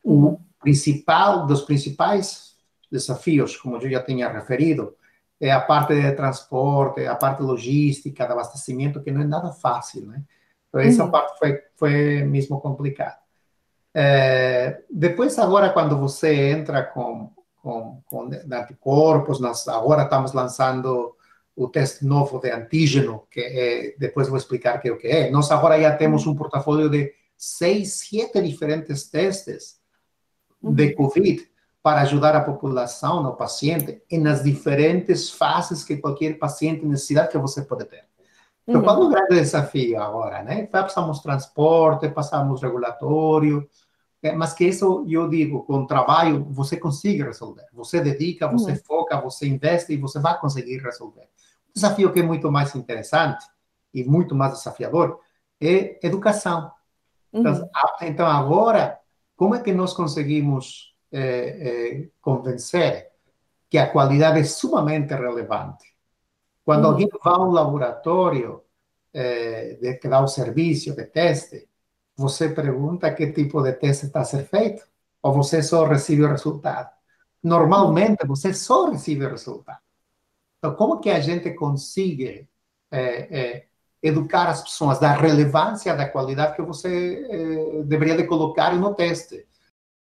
O 0.02 0.14
uhum. 0.14 0.40
principal 0.60 1.46
dos 1.46 1.62
principais 1.62 2.56
desafios, 2.90 3.56
como 3.56 3.76
eu 3.76 3.90
já 3.90 4.02
tinha 4.02 4.28
referido, 4.28 4.94
é 5.40 5.52
a 5.52 5.60
parte 5.60 5.94
de 5.94 6.12
transporte, 6.12 7.06
a 7.06 7.14
parte 7.14 7.42
logística, 7.42 8.26
de 8.26 8.32
abastecimento, 8.32 9.02
que 9.02 9.10
não 9.10 9.22
é 9.22 9.24
nada 9.24 9.52
fácil, 9.52 10.06
né? 10.06 10.22
Então, 10.68 10.80
essa 10.80 11.04
uhum. 11.04 11.10
parte 11.10 11.38
foi, 11.38 11.62
foi 11.76 12.24
mesmo 12.24 12.60
complicada. 12.60 13.18
É, 13.94 14.82
depois, 14.90 15.38
agora, 15.38 15.70
quando 15.70 15.98
você 15.98 16.50
entra 16.50 16.82
com, 16.82 17.32
com, 17.68 18.00
com 18.06 18.30
anticorpos, 18.50 19.40
nós 19.40 19.68
agora 19.68 20.04
estamos 20.04 20.32
lançando 20.32 21.14
o 21.54 21.68
teste 21.68 22.06
novo 22.06 22.38
de 22.40 22.50
antígeno, 22.50 23.26
que 23.30 23.40
é, 23.40 23.94
depois 23.98 24.26
vou 24.26 24.38
explicar 24.38 24.80
que 24.80 24.88
é 24.88 24.92
o 24.92 24.96
que 24.96 25.06
é. 25.06 25.30
Nós 25.30 25.50
agora 25.50 25.78
já 25.78 25.94
temos 25.94 26.26
um 26.26 26.34
portfólio 26.34 26.88
de 26.88 27.12
seis, 27.36 28.00
sete 28.08 28.40
diferentes 28.40 29.10
testes 29.10 29.76
de 30.62 30.94
COVID 30.94 31.46
para 31.82 32.00
ajudar 32.00 32.34
a 32.34 32.40
população, 32.40 33.22
o 33.28 33.36
paciente, 33.36 34.00
nas 34.12 34.42
diferentes 34.42 35.28
fases 35.28 35.84
que 35.84 35.98
qualquer 35.98 36.38
paciente 36.38 36.86
necessidade 36.86 37.28
que 37.28 37.36
você 37.36 37.60
pode 37.60 37.84
ter. 37.84 38.04
Então, 38.66 38.80
uhum. 38.80 38.86
qual 38.86 39.02
é 39.02 39.06
o 39.06 39.10
grande 39.10 39.34
desafio 39.34 40.00
agora, 40.00 40.42
né? 40.42 40.66
Passamos 40.66 41.20
transporte, 41.20 42.08
passamos 42.08 42.62
regulatório, 42.62 43.68
mas 44.36 44.52
que 44.52 44.64
isso, 44.64 45.04
eu 45.08 45.28
digo, 45.28 45.62
com 45.62 45.86
trabalho, 45.86 46.44
você 46.50 46.76
consegue 46.76 47.22
resolver. 47.22 47.66
Você 47.72 48.00
dedica, 48.00 48.48
você 48.48 48.72
uhum. 48.72 48.78
foca, 48.84 49.20
você 49.20 49.46
investe 49.46 49.92
e 49.92 49.96
você 49.96 50.18
vai 50.18 50.38
conseguir 50.40 50.78
resolver. 50.78 51.28
O 51.70 51.74
desafio 51.74 52.12
que 52.12 52.20
é 52.20 52.22
muito 52.22 52.50
mais 52.50 52.74
interessante 52.74 53.44
e 53.94 54.02
muito 54.04 54.34
mais 54.34 54.54
desafiador 54.54 55.20
é 55.60 56.04
educação. 56.04 56.72
Então, 57.32 57.52
uhum. 57.52 57.68
Então, 58.02 58.26
agora, 58.26 58.98
como 59.36 59.54
é 59.54 59.62
que 59.62 59.72
nós 59.72 59.92
conseguimos 59.92 60.96
é, 61.12 61.20
é, 61.20 62.08
convencer 62.20 63.10
que 63.70 63.78
a 63.78 63.88
qualidade 63.88 64.40
é 64.40 64.44
sumamente 64.44 65.14
relevante? 65.14 65.94
Quando 66.64 66.84
uhum. 66.84 66.90
alguém 66.90 67.08
vai 67.08 67.32
a 67.34 67.38
um 67.38 67.50
laboratório 67.52 68.62
é, 69.14 69.74
de, 69.80 69.94
que 69.94 70.08
dá 70.08 70.20
o 70.20 70.26
serviço 70.26 70.94
de 70.94 71.04
teste, 71.04 71.67
você 72.18 72.48
pergunta 72.48 73.14
que 73.14 73.32
tipo 73.32 73.62
de 73.62 73.72
teste 73.72 74.06
está 74.06 74.20
a 74.20 74.24
ser 74.24 74.44
feito? 74.44 74.84
Ou 75.22 75.32
você 75.32 75.62
só 75.62 75.84
recebe 75.86 76.24
o 76.24 76.28
resultado? 76.28 76.90
Normalmente, 77.42 78.26
você 78.26 78.52
só 78.52 78.90
recebe 78.90 79.24
o 79.24 79.30
resultado. 79.30 79.78
Então, 80.58 80.74
como 80.74 80.98
que 80.98 81.10
a 81.10 81.20
gente 81.20 81.50
consegue 81.52 82.48
é, 82.90 83.38
é, 83.40 83.66
educar 84.02 84.48
as 84.48 84.62
pessoas 84.62 84.98
da 84.98 85.12
relevância 85.12 85.94
da 85.94 86.08
qualidade 86.08 86.56
que 86.56 86.62
você 86.62 87.24
é, 87.30 87.82
deveria 87.84 88.16
de 88.16 88.24
colocar 88.24 88.74
no 88.74 88.94
teste? 88.96 89.46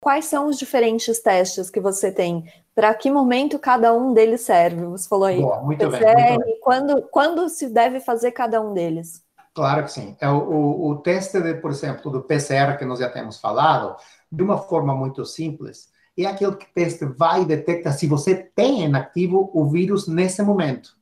Quais 0.02 0.26
são 0.26 0.48
os 0.48 0.58
diferentes 0.58 1.20
testes 1.20 1.70
que 1.70 1.80
você 1.80 2.12
tem? 2.12 2.52
Para 2.74 2.96
que 2.96 3.12
momento 3.12 3.60
cada 3.60 3.94
um 3.94 4.12
deles 4.12 4.42
serve? 4.42 4.84
Você 4.88 5.08
falou 5.08 5.26
aí. 5.26 5.40
Boa, 5.40 5.62
muito, 5.62 5.88
PCR, 5.88 6.16
bem, 6.16 6.30
muito 6.30 6.46
bem. 6.46 6.60
Quando, 6.62 7.02
quando 7.12 7.48
se 7.48 7.70
deve 7.70 8.00
fazer 8.00 8.32
cada 8.32 8.60
um 8.60 8.74
deles? 8.74 9.24
Claro 9.54 9.84
que 9.84 9.92
sim. 9.92 10.16
É 10.20 10.30
o, 10.30 10.38
o, 10.38 10.90
o, 10.90 10.96
teste, 10.98 11.42
de, 11.42 11.56
por 11.56 11.72
exemplo, 11.72 12.10
do 12.10 12.22
PCR 12.22 12.78
que 12.78 12.86
nós 12.86 13.00
já 13.00 13.10
temos 13.10 13.40
falado, 13.40 13.98
de 14.32 14.42
uma 14.42 14.58
forma 14.58 14.96
muito 14.96 15.26
simples, 15.26 15.92
é 16.18 16.26
aquele 16.26 16.56
que 16.56 16.72
teste 16.74 17.06
vai 17.06 17.42
e 17.42 17.46
detecta 17.46 17.92
se 17.92 18.08
você 18.08 18.36
tem 18.36 18.84
em 18.84 18.96
ativo 18.96 19.50
o 19.54 19.70
vírus 19.70 20.08
nesse 20.08 20.42
momento. 20.42 20.96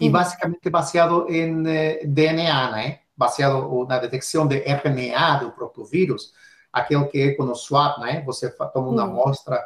E 0.00 0.06
uhum. 0.06 0.12
basicamente 0.12 0.70
baseado 0.70 1.26
em 1.28 1.66
eh, 1.66 2.04
DNA, 2.04 2.70
né? 2.72 2.98
Baseado 3.16 3.86
na 3.86 3.98
detecção 3.98 4.46
de 4.46 4.56
RNA 4.56 5.36
do 5.36 5.52
próprio 5.52 5.84
vírus, 5.84 6.32
aquele 6.72 7.04
que 7.06 7.20
é 7.20 7.34
com 7.34 7.44
o 7.44 7.54
swab, 7.54 8.00
né? 8.00 8.22
Você 8.22 8.50
toma 8.50 8.88
uma 8.88 9.04
uhum. 9.04 9.12
amostra 9.12 9.62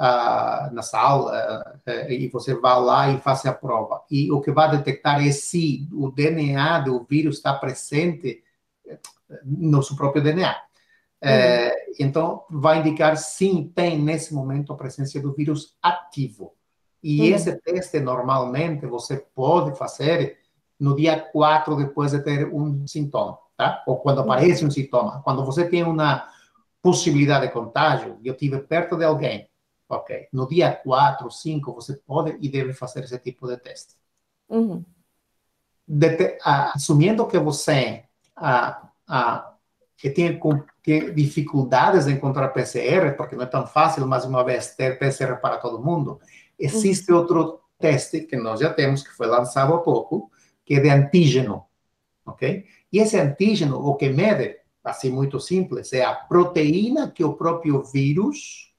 uh, 0.00 0.72
na 0.72 0.82
sala 0.82 1.78
uh, 1.86 2.10
e 2.10 2.28
você 2.28 2.54
vai 2.54 2.80
lá 2.80 3.10
e 3.10 3.20
faz 3.20 3.44
a 3.44 3.52
prova. 3.52 4.02
E 4.10 4.32
o 4.32 4.40
que 4.40 4.50
vai 4.50 4.70
detectar 4.70 5.24
é 5.24 5.30
se 5.30 5.86
o 5.92 6.10
DNA 6.10 6.80
do 6.80 7.04
vírus 7.08 7.36
está 7.36 7.52
presente 7.52 8.42
no 9.44 9.82
seu 9.82 9.94
próprio 9.94 10.22
DNA. 10.22 10.56
Uhum. 11.22 11.94
então, 11.98 12.44
vai 12.48 12.78
indicar 12.78 13.14
sim, 13.14 13.70
tem 13.74 13.98
nesse 13.98 14.32
momento 14.32 14.72
a 14.72 14.76
presença 14.76 15.20
do 15.20 15.34
vírus 15.34 15.76
ativo. 15.82 16.54
E 17.02 17.20
uhum. 17.20 17.36
esse 17.36 17.60
teste, 17.60 18.00
normalmente, 18.00 18.86
você 18.86 19.18
pode 19.34 19.76
fazer 19.76 20.38
no 20.78 20.96
dia 20.96 21.20
4 21.20 21.76
depois 21.76 22.12
de 22.12 22.20
ter 22.20 22.46
um 22.46 22.86
sintoma, 22.86 23.38
tá? 23.54 23.84
Ou 23.86 23.98
quando 23.98 24.22
aparece 24.22 24.64
um 24.64 24.70
sintoma. 24.70 25.20
Quando 25.22 25.44
você 25.44 25.68
tem 25.68 25.82
uma 25.82 26.26
possibilidade 26.80 27.46
de 27.46 27.52
contágio, 27.52 28.18
eu 28.24 28.34
tive 28.34 28.58
perto 28.60 28.96
de 28.96 29.04
alguém 29.04 29.49
Ok. 29.90 30.28
No 30.32 30.46
dia 30.46 30.72
4, 30.72 31.28
5, 31.28 31.74
você 31.74 31.94
pode 32.06 32.38
e 32.40 32.48
deve 32.48 32.72
fazer 32.72 33.02
esse 33.02 33.18
tipo 33.18 33.48
de 33.48 33.56
teste. 33.56 33.96
Uhum. 34.48 34.84
De, 35.86 36.38
a, 36.42 36.72
assumindo 36.76 37.26
que 37.26 37.38
você 37.38 38.04
que 39.96 40.08
tem 40.08 40.40
que 40.82 41.10
dificuldades 41.10 42.06
de 42.06 42.12
encontrar 42.12 42.48
PCR, 42.50 43.16
porque 43.16 43.34
não 43.34 43.42
é 43.42 43.46
tão 43.46 43.66
fácil, 43.66 44.06
mais 44.06 44.24
uma 44.24 44.44
vez, 44.44 44.74
ter 44.76 44.98
PCR 44.98 45.36
para 45.40 45.58
todo 45.58 45.84
mundo, 45.84 46.20
existe 46.56 47.10
uhum. 47.10 47.18
outro 47.18 47.60
teste 47.78 48.20
que 48.20 48.36
nós 48.36 48.60
já 48.60 48.72
temos, 48.72 49.02
que 49.02 49.10
foi 49.10 49.26
lançado 49.26 49.74
há 49.74 49.78
pouco, 49.78 50.30
que 50.64 50.74
é 50.74 50.80
de 50.80 50.88
antígeno. 50.88 51.66
Ok? 52.24 52.64
E 52.92 52.98
esse 52.98 53.18
antígeno, 53.18 53.84
o 53.84 53.96
que 53.96 54.08
mede, 54.08 54.56
assim 54.84 55.10
muito 55.10 55.40
simples, 55.40 55.92
é 55.92 56.04
a 56.04 56.14
proteína 56.14 57.10
que 57.10 57.24
o 57.24 57.34
próprio 57.34 57.82
vírus 57.82 58.69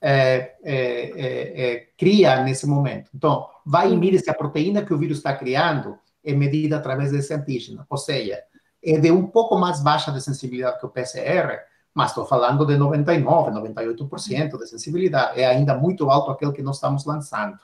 é, 0.00 0.56
é, 0.62 1.72
é, 1.72 1.88
cria 1.96 2.42
nesse 2.42 2.66
momento. 2.66 3.10
Então, 3.14 3.48
vai 3.64 3.92
e 3.92 3.96
mira 3.96 4.18
se 4.18 4.30
a 4.30 4.34
proteína 4.34 4.84
que 4.84 4.92
o 4.92 4.98
vírus 4.98 5.18
está 5.18 5.34
criando 5.34 5.98
é 6.24 6.32
medida 6.32 6.76
através 6.76 7.12
desse 7.12 7.32
antígeno. 7.32 7.84
Ou 7.88 7.96
seja, 7.96 8.42
é 8.82 8.98
de 8.98 9.10
um 9.10 9.26
pouco 9.26 9.56
mais 9.58 9.82
baixa 9.82 10.12
de 10.12 10.20
sensibilidade 10.20 10.78
que 10.78 10.86
o 10.86 10.90
PCR, 10.90 11.60
mas 11.94 12.10
estou 12.10 12.26
falando 12.26 12.66
de 12.66 12.76
99, 12.76 13.50
98% 13.52 14.58
de 14.58 14.66
sensibilidade. 14.66 15.40
É 15.40 15.46
ainda 15.46 15.74
muito 15.74 16.10
alto 16.10 16.30
aquele 16.30 16.52
que 16.52 16.62
nós 16.62 16.76
estamos 16.76 17.04
lançando. 17.04 17.58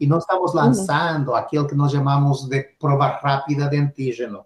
E 0.00 0.06
nós 0.06 0.22
estamos 0.22 0.54
lançando 0.54 1.34
aquele 1.34 1.66
que 1.66 1.74
nós 1.74 1.92
chamamos 1.92 2.48
de 2.48 2.62
prova 2.78 3.08
rápida 3.08 3.68
de 3.68 3.76
antígeno. 3.76 4.44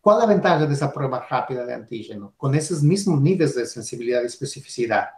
Qual 0.00 0.20
é 0.20 0.24
a 0.24 0.26
vantagem 0.26 0.68
dessa 0.68 0.88
prova 0.88 1.18
rápida 1.18 1.64
de 1.64 1.72
antígeno? 1.72 2.34
Com 2.36 2.52
esses 2.52 2.82
mesmos 2.82 3.20
níveis 3.20 3.54
de 3.54 3.64
sensibilidade 3.66 4.24
e 4.24 4.26
especificidade 4.26 5.10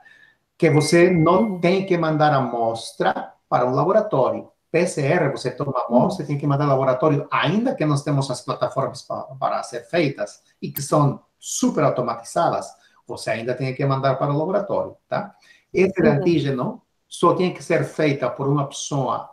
que 0.56 0.70
você 0.70 1.10
não 1.10 1.58
tem 1.58 1.84
que 1.84 1.96
mandar 1.96 2.32
amostra 2.32 3.32
para 3.48 3.66
um 3.66 3.74
laboratório. 3.74 4.50
PCR, 4.70 5.30
você 5.30 5.52
toma 5.52 5.72
a 5.76 5.86
amostra 5.86 6.24
e 6.24 6.26
tem 6.26 6.36
que 6.36 6.46
mandar 6.46 6.66
laboratório, 6.66 7.28
ainda 7.30 7.76
que 7.76 7.84
nós 7.84 8.02
temos 8.02 8.28
as 8.28 8.40
plataformas 8.40 9.02
para, 9.02 9.22
para 9.38 9.62
ser 9.62 9.84
feitas 9.84 10.42
e 10.60 10.72
que 10.72 10.82
são 10.82 11.20
super 11.38 11.84
automatizadas, 11.84 12.66
você 13.06 13.30
ainda 13.30 13.54
tem 13.54 13.72
que 13.72 13.86
mandar 13.86 14.16
para 14.16 14.32
o 14.32 14.36
laboratório, 14.36 14.96
tá? 15.08 15.32
Esse 15.72 16.00
uhum. 16.00 16.12
antígeno 16.12 16.82
só 17.08 17.34
tem 17.34 17.54
que 17.54 17.62
ser 17.62 17.84
feita 17.84 18.28
por 18.28 18.48
uma 18.48 18.66
pessoa 18.66 19.30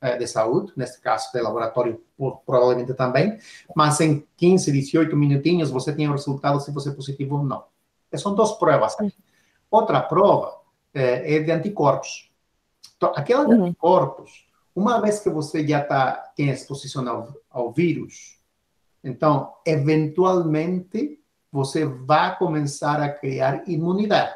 é, 0.00 0.16
de 0.16 0.26
saúde, 0.26 0.72
nesse 0.76 1.00
caso 1.00 1.30
de 1.32 1.40
laboratório 1.40 2.02
provavelmente 2.44 2.94
também, 2.94 3.38
mas 3.76 4.00
em 4.00 4.26
15, 4.36 4.72
18 4.72 5.16
minutinhos 5.16 5.70
você 5.70 5.92
tem 5.92 6.08
o 6.08 6.12
resultado 6.12 6.58
se 6.60 6.72
você 6.72 6.88
é 6.88 6.92
positivo 6.92 7.36
ou 7.36 7.44
não. 7.44 7.64
São 8.16 8.34
duas 8.34 8.52
provas. 8.52 8.96
Outra 9.70 10.00
prova 10.00 10.59
é, 10.94 11.36
é 11.36 11.40
de 11.40 11.50
anticorpos. 11.50 12.30
Então, 12.96 13.12
aqueles 13.16 13.46
uhum. 13.46 13.64
anticorpos, 13.64 14.46
uma 14.74 15.00
vez 15.00 15.20
que 15.20 15.30
você 15.30 15.66
já 15.66 15.82
tá, 15.82 16.32
tem 16.36 16.50
exposição 16.50 17.08
ao, 17.08 17.34
ao 17.50 17.72
vírus, 17.72 18.38
então, 19.02 19.54
eventualmente, 19.66 21.18
você 21.50 21.84
vai 21.84 22.36
começar 22.38 23.00
a 23.00 23.08
criar 23.08 23.68
imunidade. 23.68 24.34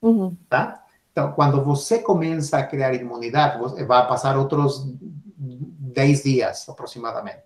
Uhum. 0.00 0.36
Tá? 0.48 0.84
Então, 1.12 1.32
quando 1.32 1.62
você 1.62 2.00
começa 2.00 2.58
a 2.58 2.66
criar 2.66 2.94
imunidade, 2.94 3.58
vai 3.84 4.08
passar 4.08 4.36
outros 4.36 4.84
10 5.36 6.22
dias 6.22 6.68
aproximadamente. 6.68 7.42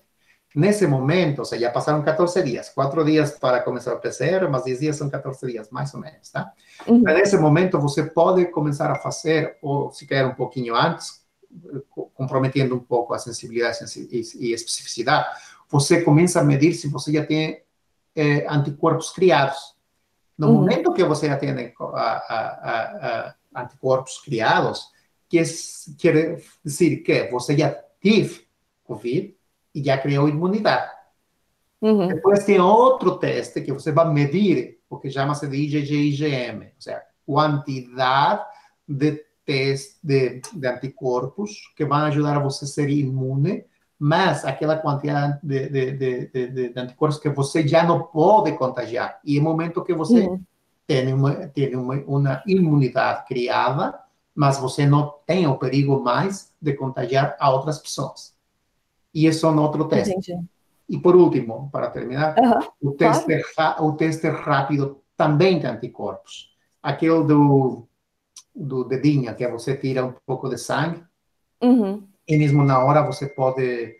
Nesse 0.56 0.86
momento, 0.86 1.40
ou 1.40 1.44
seja, 1.44 1.66
já 1.66 1.70
passaram 1.70 2.02
14 2.02 2.42
dias, 2.42 2.70
4 2.70 3.04
dias 3.04 3.32
para 3.32 3.60
começar 3.60 3.92
o 3.92 4.00
PCR, 4.00 4.48
mas 4.50 4.64
10 4.64 4.80
dias 4.80 4.96
são 4.96 5.10
14 5.10 5.46
dias, 5.52 5.68
mais 5.68 5.92
ou 5.92 6.00
menos, 6.00 6.30
tá? 6.30 6.50
Uhum. 6.86 7.02
Nesse 7.02 7.36
momento, 7.36 7.78
você 7.78 8.04
pode 8.04 8.46
começar 8.46 8.90
a 8.90 8.94
fazer, 8.94 9.58
ou 9.60 9.92
se 9.92 10.06
quer 10.06 10.24
um 10.24 10.32
pouquinho 10.32 10.74
antes, 10.74 11.22
comprometendo 12.14 12.74
um 12.74 12.78
pouco 12.78 13.12
a 13.12 13.18
sensibilidade 13.18 13.80
e 14.10 14.50
especificidade, 14.54 15.26
você 15.68 16.00
começa 16.00 16.40
a 16.40 16.42
medir 16.42 16.72
se 16.72 16.88
você 16.88 17.12
já 17.12 17.26
tem 17.26 17.62
é, 18.14 18.46
anticorpos 18.48 19.10
criados. 19.10 19.76
No 20.38 20.46
uhum. 20.46 20.54
momento 20.54 20.94
que 20.94 21.04
você 21.04 21.26
já 21.26 21.36
tem 21.36 21.50
a, 21.50 23.34
anticorpos 23.54 24.22
criados, 24.24 24.86
que 25.28 25.42
quer 25.98 26.40
dizer 26.64 26.96
que 26.96 27.30
você 27.30 27.58
já 27.58 27.68
teve 28.00 28.46
Covid 28.82 29.35
e 29.76 29.84
já 29.84 29.98
criou 29.98 30.26
imunidade. 30.26 30.90
Uhum. 31.82 32.08
Depois 32.08 32.44
tem 32.44 32.58
outro 32.58 33.18
teste 33.18 33.60
que 33.60 33.70
você 33.70 33.92
vai 33.92 34.10
medir, 34.10 34.78
o 34.88 34.96
que 34.96 35.10
chama-se 35.10 35.46
de 35.46 35.56
IgG-IgM, 35.56 36.62
ou 36.62 36.80
seja, 36.80 37.02
quantidade 37.26 38.42
de 38.88 39.22
testes 39.44 39.98
de, 40.02 40.40
de, 40.54 40.66
anticorpos 40.66 41.72
que 41.76 41.84
vão 41.84 41.98
ajudar 41.98 42.36
a 42.36 42.42
você 42.42 42.66
ser 42.66 42.88
imune, 42.88 43.64
mas 43.98 44.46
aquela 44.46 44.78
quantidade 44.78 45.38
de, 45.42 45.68
de, 45.68 45.92
de, 45.92 46.70
de 46.70 46.80
anticorpos 46.80 47.18
que 47.18 47.28
você 47.28 47.68
já 47.68 47.84
não 47.84 48.04
pode 48.04 48.52
contagiar. 48.52 49.20
E 49.22 49.38
no 49.38 49.44
momento 49.44 49.84
que 49.84 49.92
você 49.92 50.20
uhum. 50.20 50.40
tem, 50.86 51.12
uma, 51.12 51.34
tem 51.48 51.76
uma, 51.76 51.94
uma 52.06 52.42
imunidade 52.46 53.26
criada, 53.26 54.00
mas 54.34 54.58
você 54.58 54.86
não 54.86 55.14
tem 55.26 55.46
o 55.46 55.58
perigo 55.58 56.00
mais 56.00 56.50
de 56.60 56.72
contagiar 56.72 57.36
a 57.38 57.50
outras 57.50 57.78
pessoas. 57.78 58.35
E 59.16 59.26
isso 59.26 59.46
é 59.46 59.50
um 59.50 59.58
outro 59.58 59.88
teste. 59.88 60.10
Entendi. 60.10 60.38
E 60.86 60.98
por 60.98 61.16
último, 61.16 61.70
para 61.72 61.88
terminar, 61.88 62.36
uhum, 62.38 62.90
o, 62.90 62.92
teste, 62.92 63.42
claro. 63.54 63.86
o 63.86 63.92
teste 63.94 64.28
rápido 64.28 65.00
também 65.16 65.58
de 65.58 65.66
anticorpos. 65.66 66.54
Aquele 66.82 67.24
do 67.24 67.88
do 68.54 68.84
dedinho, 68.84 69.34
que 69.34 69.44
é 69.44 69.50
você 69.50 69.76
tira 69.76 70.04
um 70.04 70.14
pouco 70.24 70.48
de 70.48 70.58
sangue, 70.58 71.02
uhum. 71.62 72.06
e 72.28 72.38
mesmo 72.38 72.62
na 72.62 72.82
hora 72.82 73.02
você 73.02 73.26
pode, 73.26 73.96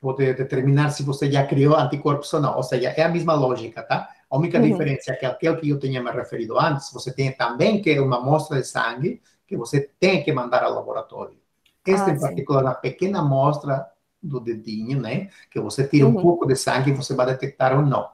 pode 0.00 0.34
determinar 0.34 0.90
se 0.90 1.02
você 1.02 1.30
já 1.30 1.46
criou 1.46 1.76
anticorpos 1.76 2.32
ou 2.32 2.40
não. 2.40 2.56
Ou 2.56 2.62
seja, 2.62 2.90
é 2.90 3.02
a 3.02 3.08
mesma 3.08 3.34
lógica, 3.34 3.82
tá? 3.82 4.08
A 4.30 4.36
única 4.36 4.58
uhum. 4.58 4.64
diferença 4.68 5.12
é 5.12 5.16
que 5.16 5.26
aquele 5.26 5.56
que 5.56 5.68
eu 5.68 5.78
tinha 5.80 6.02
me 6.02 6.10
referido 6.12 6.58
antes, 6.58 6.92
você 6.92 7.12
tem 7.12 7.32
também 7.32 7.82
que 7.82 7.98
uma 7.98 8.18
amostra 8.18 8.60
de 8.60 8.66
sangue 8.66 9.20
que 9.46 9.56
você 9.56 9.90
tem 9.98 10.22
que 10.22 10.32
mandar 10.32 10.62
ao 10.62 10.74
laboratório. 10.74 11.36
Esta, 11.86 12.10
ah, 12.10 12.14
em 12.14 12.20
particular, 12.20 12.62
é 12.62 12.64
uma 12.64 12.74
pequena 12.74 13.18
amostra 13.18 13.86
do 14.24 14.40
dedinho, 14.40 15.00
né? 15.00 15.28
Que 15.50 15.60
você 15.60 15.86
tira 15.86 16.06
uhum. 16.06 16.18
um 16.18 16.22
pouco 16.22 16.46
de 16.46 16.56
sangue 16.56 16.90
e 16.90 16.94
você 16.94 17.14
vai 17.14 17.26
detectar 17.26 17.76
ou 17.76 17.84
não. 17.84 18.08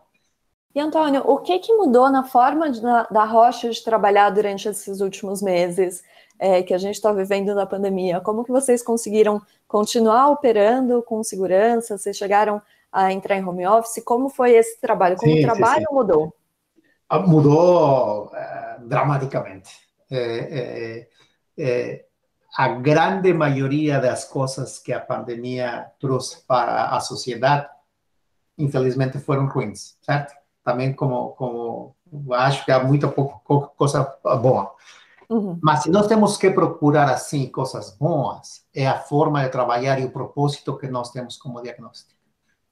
E 0.74 0.80
Antônio, 0.80 1.22
o 1.26 1.38
que, 1.38 1.58
que 1.58 1.72
mudou 1.74 2.10
na 2.10 2.22
forma 2.22 2.70
de, 2.70 2.80
na, 2.80 3.04
da 3.04 3.24
Rocha 3.24 3.70
de 3.70 3.82
trabalhar 3.82 4.30
durante 4.30 4.68
esses 4.68 5.00
últimos 5.00 5.42
meses 5.42 6.02
é, 6.38 6.62
que 6.62 6.72
a 6.72 6.78
gente 6.78 6.94
está 6.94 7.12
vivendo 7.12 7.54
na 7.54 7.66
pandemia? 7.66 8.20
Como 8.20 8.44
que 8.44 8.52
vocês 8.52 8.82
conseguiram 8.82 9.42
continuar 9.66 10.28
operando 10.28 11.02
com 11.02 11.22
segurança? 11.24 11.98
Vocês 11.98 12.16
chegaram 12.16 12.62
a 12.92 13.12
entrar 13.12 13.36
em 13.36 13.44
home 13.44 13.66
office? 13.66 14.02
Como 14.04 14.28
foi 14.28 14.52
esse 14.52 14.80
trabalho? 14.80 15.16
Como 15.16 15.32
sim, 15.32 15.40
o 15.40 15.42
trabalho 15.42 15.80
sim, 15.80 15.86
sim. 15.88 15.94
mudou? 15.94 16.34
Ah, 17.08 17.18
mudou 17.18 18.26
uh, 18.26 18.86
dramaticamente. 18.86 19.70
É, 20.08 20.18
é, 20.18 21.08
é, 21.58 22.04
a 22.56 22.68
grande 22.68 23.32
maioria 23.32 24.00
das 24.00 24.24
coisas 24.24 24.78
que 24.78 24.92
a 24.92 25.00
pandemia 25.00 25.90
trouxe 26.00 26.44
para 26.46 26.90
a 26.90 27.00
sociedade, 27.00 27.68
infelizmente, 28.58 29.18
foram 29.18 29.46
ruins, 29.46 29.96
certo? 30.02 30.40
também 30.64 30.92
como, 30.92 31.30
como 31.30 31.94
acho 32.34 32.64
que 32.64 32.72
há 32.72 32.82
muita 32.82 33.08
pouca 33.08 33.68
coisa 33.76 34.02
boa. 34.40 34.74
Uhum. 35.28 35.58
Mas 35.62 35.84
se 35.84 35.90
nós 35.90 36.06
temos 36.06 36.36
que 36.36 36.50
procurar 36.50 37.08
assim 37.08 37.50
coisas 37.50 37.96
boas, 37.96 38.64
é 38.74 38.86
a 38.86 38.98
forma 38.98 39.42
de 39.42 39.48
trabalhar 39.50 40.00
e 40.00 40.04
o 40.04 40.10
propósito 40.10 40.76
que 40.76 40.88
nós 40.88 41.10
temos 41.10 41.36
como 41.36 41.62
diagnóstico. 41.62 42.18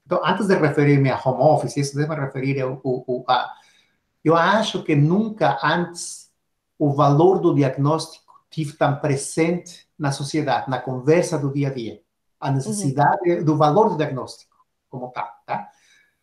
Então, 0.05 0.19
antes 0.23 0.47
de 0.47 0.55
referir-me 0.55 1.09
a 1.09 1.21
home 1.23 1.41
office, 1.41 1.77
isso 1.77 1.95
deve 1.95 2.15
referir 2.15 2.59
ao, 2.61 2.81
ao, 2.83 3.23
a, 3.27 3.53
eu 4.23 4.35
acho 4.35 4.83
que 4.83 4.95
nunca 4.95 5.59
antes 5.63 6.29
o 6.77 6.91
valor 6.91 7.39
do 7.39 7.53
diagnóstico 7.53 8.28
tive 8.49 8.73
tão 8.73 8.95
presente 8.99 9.87
na 9.97 10.11
sociedade, 10.11 10.69
na 10.69 10.79
conversa 10.79 11.37
do 11.37 11.51
dia 11.51 11.69
a 11.69 11.73
dia. 11.73 12.01
A 12.39 12.51
necessidade 12.51 13.31
uhum. 13.31 13.43
do 13.43 13.57
valor 13.57 13.89
do 13.89 13.97
diagnóstico 13.97 14.55
como 14.89 15.09
tal, 15.09 15.29
tá? 15.45 15.69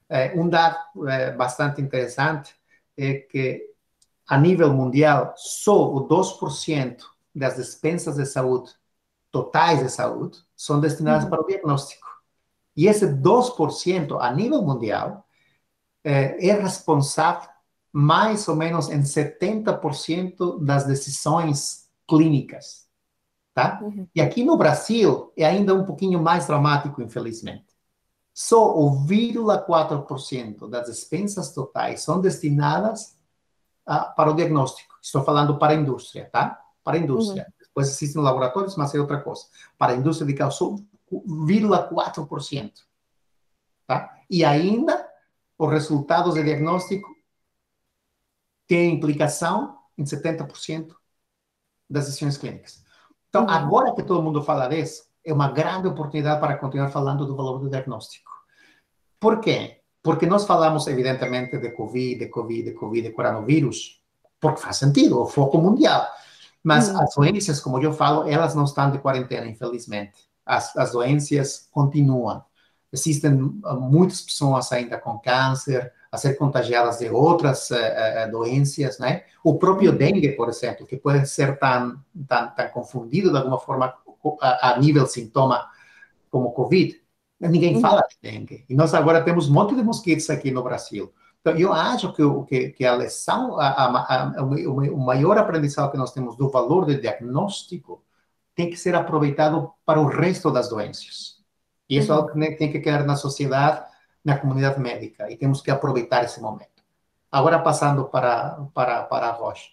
É, 0.08 0.32
um 0.38 0.48
dado 0.48 1.08
é, 1.08 1.32
bastante 1.32 1.80
interessante 1.80 2.54
é 2.96 3.14
que, 3.14 3.62
a 4.26 4.38
nível 4.38 4.72
mundial, 4.72 5.34
só 5.36 5.92
o 5.92 6.08
2% 6.08 6.98
das 7.34 7.56
despesas 7.56 8.16
de 8.16 8.24
saúde, 8.24 8.72
totais 9.30 9.80
de 9.80 9.90
saúde, 9.90 10.38
são 10.56 10.80
destinadas 10.80 11.24
uhum. 11.24 11.30
para 11.30 11.42
o 11.42 11.46
diagnóstico. 11.46 12.06
E 12.76 12.86
esse 12.86 13.06
2%, 13.06 14.18
a 14.20 14.32
nível 14.32 14.62
mundial, 14.62 15.26
é, 16.02 16.48
é 16.48 16.52
responsável 16.60 17.48
mais 17.92 18.46
ou 18.46 18.54
menos 18.54 18.90
em 18.90 19.00
70% 19.00 20.62
das 20.62 20.84
decisões 20.84 21.85
clínicas. 22.08 22.86
Tá? 23.54 23.80
Uhum. 23.82 24.06
E 24.14 24.20
aqui 24.20 24.44
no 24.44 24.56
Brasil 24.56 25.32
é 25.36 25.46
ainda 25.46 25.74
um 25.74 25.84
pouquinho 25.84 26.20
mais 26.22 26.46
dramático, 26.46 27.00
infelizmente. 27.00 27.64
Só 28.34 28.76
o 28.76 29.06
0,4% 29.06 30.68
das 30.68 30.88
despesas 30.88 31.54
totais 31.54 32.02
são 32.02 32.20
destinadas 32.20 33.16
a, 33.86 34.00
para 34.00 34.30
o 34.30 34.34
diagnóstico. 34.34 34.94
Estou 35.00 35.24
falando 35.24 35.58
para 35.58 35.72
a 35.72 35.76
indústria, 35.76 36.28
tá? 36.30 36.60
Para 36.84 36.98
a 36.98 37.00
indústria. 37.00 37.44
Uhum. 37.44 37.66
Depois 37.66 37.88
existem 37.88 38.20
laboratórios, 38.22 38.76
mas 38.76 38.94
é 38.94 39.00
outra 39.00 39.20
coisa. 39.20 39.46
Para 39.78 39.92
a 39.92 39.96
indústria 39.96 40.26
de 40.26 40.52
só 40.52 40.74
0,4%. 41.10 42.72
Tá? 43.86 44.18
E 44.28 44.44
ainda, 44.44 45.08
os 45.56 45.70
resultados 45.70 46.34
de 46.34 46.42
diagnóstico 46.42 47.08
têm 48.66 48.94
implicação 48.94 49.78
em 49.96 50.04
70% 50.04 50.94
das 51.88 52.06
decisões 52.06 52.36
clínicas. 52.36 52.84
Então, 53.28 53.42
uhum. 53.42 53.50
agora 53.50 53.94
que 53.94 54.02
todo 54.02 54.22
mundo 54.22 54.42
fala 54.42 54.68
disso, 54.68 55.04
é 55.24 55.32
uma 55.32 55.50
grande 55.50 55.88
oportunidade 55.88 56.40
para 56.40 56.56
continuar 56.56 56.88
falando 56.88 57.26
do 57.26 57.36
valor 57.36 57.58
do 57.58 57.68
diagnóstico. 57.68 58.30
Por 59.18 59.40
quê? 59.40 59.80
Porque 60.02 60.26
nós 60.26 60.46
falamos, 60.46 60.86
evidentemente, 60.86 61.58
de 61.58 61.70
Covid, 61.70 62.18
de 62.18 62.28
Covid, 62.28 62.62
de 62.70 62.72
Covid, 62.72 63.08
de 63.08 63.14
coronavírus, 63.14 64.00
porque 64.40 64.60
faz 64.60 64.76
sentido, 64.76 65.20
o 65.20 65.26
foco 65.26 65.58
mundial. 65.58 66.06
Mas 66.62 66.88
hum. 66.88 67.00
as 67.00 67.14
doenças, 67.14 67.60
como 67.60 67.82
eu 67.82 67.92
falo, 67.92 68.28
elas 68.28 68.54
não 68.54 68.64
estão 68.64 68.90
de 68.90 68.98
quarentena, 68.98 69.46
infelizmente. 69.46 70.12
As, 70.44 70.76
as 70.76 70.92
doenças 70.92 71.68
continuam. 71.72 72.44
Existem 72.92 73.60
ah, 73.64 73.74
muitas 73.74 74.22
pessoas 74.22 74.70
ainda 74.70 74.98
com 74.98 75.18
câncer, 75.18 75.92
a 76.16 76.18
ser 76.18 76.34
contagiadas 76.34 76.98
de 76.98 77.08
outras 77.08 77.70
uh, 77.70 77.74
uh, 77.74 78.30
doenças, 78.30 78.98
né? 78.98 79.24
O 79.44 79.58
próprio 79.58 79.92
dengue, 79.92 80.30
por 80.30 80.48
exemplo, 80.48 80.86
que 80.86 80.96
pode 80.96 81.26
ser 81.28 81.58
tão, 81.58 82.00
tão, 82.26 82.50
tão 82.50 82.68
confundido 82.68 83.30
de 83.30 83.36
alguma 83.36 83.58
forma 83.58 83.94
a, 84.40 84.72
a 84.72 84.78
nível 84.78 85.06
sintoma 85.06 85.68
como 86.30 86.52
Covid, 86.52 87.00
ninguém 87.40 87.80
fala 87.80 88.02
de 88.02 88.16
dengue. 88.20 88.64
E 88.68 88.74
nós 88.74 88.94
agora 88.94 89.22
temos 89.22 89.48
um 89.48 89.52
monte 89.52 89.74
de 89.74 89.82
mosquitos 89.82 90.28
aqui 90.30 90.50
no 90.50 90.62
Brasil. 90.62 91.12
Então, 91.40 91.56
eu 91.56 91.72
acho 91.72 92.12
que, 92.12 92.22
que, 92.48 92.68
que 92.70 92.84
a 92.84 92.96
lição, 92.96 93.60
a, 93.60 93.68
a, 93.68 94.40
a, 94.40 94.42
o 94.42 94.98
maior 94.98 95.38
aprendizado 95.38 95.92
que 95.92 95.98
nós 95.98 96.12
temos 96.12 96.36
do 96.36 96.48
valor 96.48 96.84
do 96.86 97.00
diagnóstico 97.00 98.02
tem 98.54 98.68
que 98.68 98.76
ser 98.76 98.94
aproveitado 98.94 99.70
para 99.84 100.00
o 100.00 100.06
resto 100.06 100.50
das 100.50 100.68
doenças. 100.68 101.36
E 101.88 101.98
isso 101.98 102.10
uhum. 102.10 102.18
é 102.18 102.20
algo 102.20 102.32
que 102.32 102.56
tem 102.56 102.72
que 102.72 102.80
quedar 102.80 103.04
na 103.04 103.14
sociedade, 103.14 103.84
na 104.26 104.36
comunidade 104.36 104.80
médica, 104.80 105.30
e 105.30 105.36
temos 105.36 105.62
que 105.62 105.70
aproveitar 105.70 106.24
esse 106.24 106.40
momento. 106.40 106.82
Agora, 107.30 107.60
passando 107.60 108.06
para, 108.06 108.58
para, 108.74 109.04
para 109.04 109.28
a 109.28 109.30
Rocha. 109.30 109.70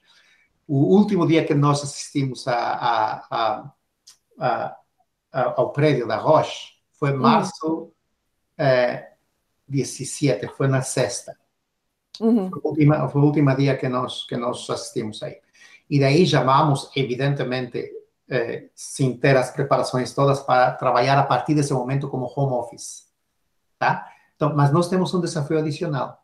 O 0.67 0.95
último 0.95 1.25
dia 1.25 1.43
que 1.43 1.55
nós 1.55 1.81
assistimos 1.81 2.47
a, 2.47 3.25
a, 3.31 3.73
a 4.39 4.77
ao 5.31 5.71
prédio 5.71 6.07
da 6.07 6.17
Roche 6.17 6.73
foi 6.91 7.11
uhum. 7.11 7.19
março 7.19 7.91
é, 8.55 9.13
17, 9.67 10.47
foi 10.49 10.67
na 10.67 10.83
sexta. 10.83 11.35
Uhum. 12.21 12.51
Foi, 12.51 12.61
o 12.63 12.67
último, 12.67 13.09
foi 13.09 13.21
o 13.21 13.25
último 13.25 13.55
dia 13.55 13.75
que 13.75 13.89
nós, 13.89 14.25
que 14.27 14.37
nós 14.37 14.69
assistimos 14.69 15.23
aí. 15.23 15.37
E 15.89 15.99
daí 15.99 16.27
chamamos, 16.27 16.91
evidentemente, 16.95 17.91
eh, 18.29 18.69
sem 18.75 19.17
ter 19.17 19.35
as 19.35 19.49
preparações 19.49 20.13
todas 20.13 20.41
para 20.41 20.71
trabalhar 20.73 21.17
a 21.17 21.23
partir 21.23 21.55
desse 21.55 21.73
momento 21.73 22.07
como 22.07 22.31
home 22.35 22.53
office, 22.53 23.07
tá? 23.79 24.12
Mas 24.51 24.71
nós 24.71 24.89
temos 24.89 25.13
um 25.13 25.21
desafio 25.21 25.59
adicional, 25.59 26.23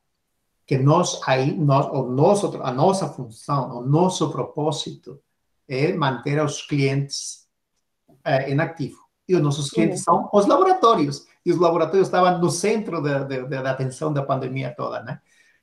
que 0.66 0.78
nós 0.78 1.22
aí, 1.28 1.56
nós, 1.56 1.86
o 1.88 2.10
nosso, 2.10 2.62
a 2.62 2.72
nossa 2.72 3.08
função, 3.08 3.78
o 3.78 3.82
nosso 3.86 4.32
propósito 4.32 5.22
é 5.68 5.94
manter 5.94 6.44
os 6.44 6.64
clientes 6.64 7.48
é, 8.24 8.52
em 8.52 8.60
ativo. 8.60 8.98
E 9.28 9.36
os 9.36 9.42
nossos 9.42 9.70
clientes 9.70 10.02
são 10.04 10.28
os 10.34 10.48
laboratórios. 10.48 11.28
E 11.46 11.52
os 11.52 11.60
laboratórios 11.60 12.08
estavam 12.08 12.40
no 12.40 12.50
centro 12.50 13.02
da, 13.02 13.24
da, 13.24 13.62
da 13.62 13.72
atenção 13.72 14.12
da 14.12 14.24
pandemia 14.24 14.74
toda, 14.76 15.04
né? 15.04 15.22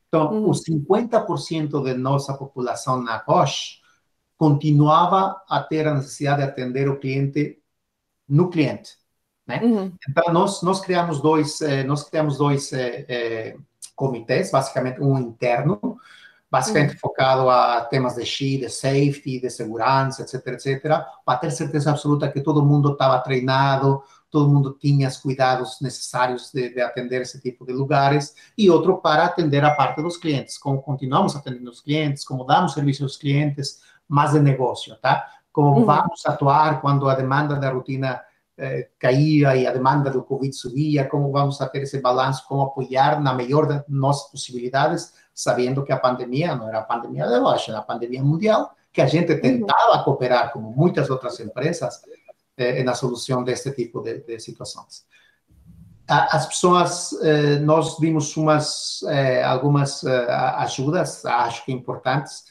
Então, 0.08 0.32
uhum. 0.32 0.50
os 0.50 0.62
50% 0.62 1.82
de 1.82 1.94
nossa 1.94 2.32
população 2.34 3.02
na 3.02 3.16
Roche 3.16 3.80
continuava 4.36 5.42
a 5.48 5.60
ter 5.60 5.86
a 5.86 5.94
necessidade 5.94 6.42
de 6.42 6.48
atender 6.48 6.88
o 6.88 6.98
cliente 6.98 7.58
no 8.28 8.48
cliente. 8.48 8.92
Né? 9.46 9.61
Uhum. 9.62 9.92
Então 10.09 10.32
nós 10.32 10.62
nós 10.62 10.80
criamos 10.80 11.20
dois 11.20 11.61
eh, 11.61 11.85
nós 11.85 12.02
criamos 12.04 12.37
dois 12.37 12.72
eh, 12.72 13.04
eh, 13.09 13.56
comitês, 13.94 14.50
basicamente 14.50 15.00
um 15.00 15.18
interno, 15.18 15.98
basicamente 16.50 16.94
uhum. 16.94 16.98
focado 17.00 17.48
a 17.48 17.82
temas 17.82 18.16
de 18.16 18.24
SHI, 18.24 18.59
de 18.59 18.68
safety, 18.68 19.40
de 19.40 19.50
segurança, 19.50 20.22
etc, 20.22 20.46
etc, 20.48 20.82
para 21.24 21.38
ter 21.38 21.50
certeza 21.50 21.90
absoluta 21.90 22.30
que 22.30 22.40
todo 22.40 22.64
mundo 22.64 22.92
estava 22.92 23.18
treinado, 23.20 24.02
todo 24.30 24.48
mundo 24.48 24.76
tinha 24.78 25.09
os 25.09 25.16
cuidados 25.16 25.78
necessários 25.80 26.50
de, 26.52 26.68
de, 26.68 26.80
atender 26.80 27.22
esse 27.22 27.40
tipo 27.40 27.64
de 27.64 27.72
lugares, 27.72 28.35
e 28.56 28.68
outro 28.68 28.98
para 28.98 29.24
atender 29.24 29.64
a 29.64 29.74
parte 29.74 30.02
dos 30.02 30.16
clientes, 30.16 30.59
como 30.59 30.82
continuamos 30.82 31.35
atendendo 31.35 31.70
os 31.70 31.80
clientes, 31.80 32.24
como 32.24 32.44
damos 32.44 32.74
serviço 32.74 33.04
aos 33.04 33.16
clientes, 33.16 33.80
mais 34.09 34.32
de 34.32 34.40
negócio, 34.40 34.94
tá? 34.96 35.26
Como 35.52 35.80
uhum. 35.80 35.85
vamos 35.87 36.24
atuar 36.26 36.80
quando 36.80 37.09
a 37.09 37.14
demanda 37.14 37.56
da 37.56 37.70
rotina 37.70 38.20
eh, 38.58 38.90
caía 38.98 39.56
e 39.56 39.66
a 39.66 39.72
demanda 39.72 40.10
do 40.10 40.24
Covid 40.24 40.52
subia, 40.52 41.08
como 41.08 41.30
vamos 41.30 41.60
a 41.60 41.68
ter 41.68 41.82
esse 41.82 42.00
balanço, 42.00 42.46
como 42.48 42.62
apoiar 42.62 43.20
na 43.20 43.34
melhor 43.34 43.66
das 43.66 43.84
nossas 43.88 44.30
possibilidades, 44.30 45.12
sabendo 45.34 45.84
que 45.84 45.92
a 45.92 45.98
pandemia 45.98 46.54
não 46.54 46.68
era 46.68 46.78
a 46.78 46.82
pandemia 46.82 47.26
de 47.26 47.38
hoje, 47.38 47.70
era 47.70 47.80
a 47.80 47.82
pandemia 47.82 48.22
mundial, 48.22 48.74
que 48.92 49.02
a 49.02 49.06
gente 49.06 49.34
tentava 49.36 50.02
cooperar, 50.04 50.52
como 50.52 50.70
muitas 50.70 51.10
outras 51.10 51.38
empresas, 51.40 52.00
eh, 52.56 52.82
na 52.82 52.94
solução 52.94 53.44
deste 53.44 53.70
tipo 53.72 54.00
de, 54.00 54.20
de 54.20 54.40
situações. 54.40 55.04
As 56.08 56.46
pessoas, 56.46 57.12
eh, 57.20 57.58
nós 57.58 57.96
dimos 57.98 58.36
umas, 58.36 59.02
eh, 59.08 59.42
algumas 59.42 60.04
eh, 60.04 60.26
ajudas, 60.30 61.24
acho 61.26 61.64
que 61.64 61.72
importantes, 61.72 62.44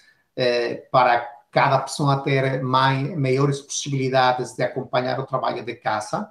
para 0.91 1.25
cada 1.55 1.79
pessoa 1.79 2.21
ter 2.21 2.61
mais, 2.61 3.17
maiores 3.17 3.61
possibilidades 3.61 4.53
de 4.53 4.61
acompanhar 4.61 5.17
o 5.21 5.25
trabalho 5.25 5.63
de 5.63 5.73
casa, 5.75 6.29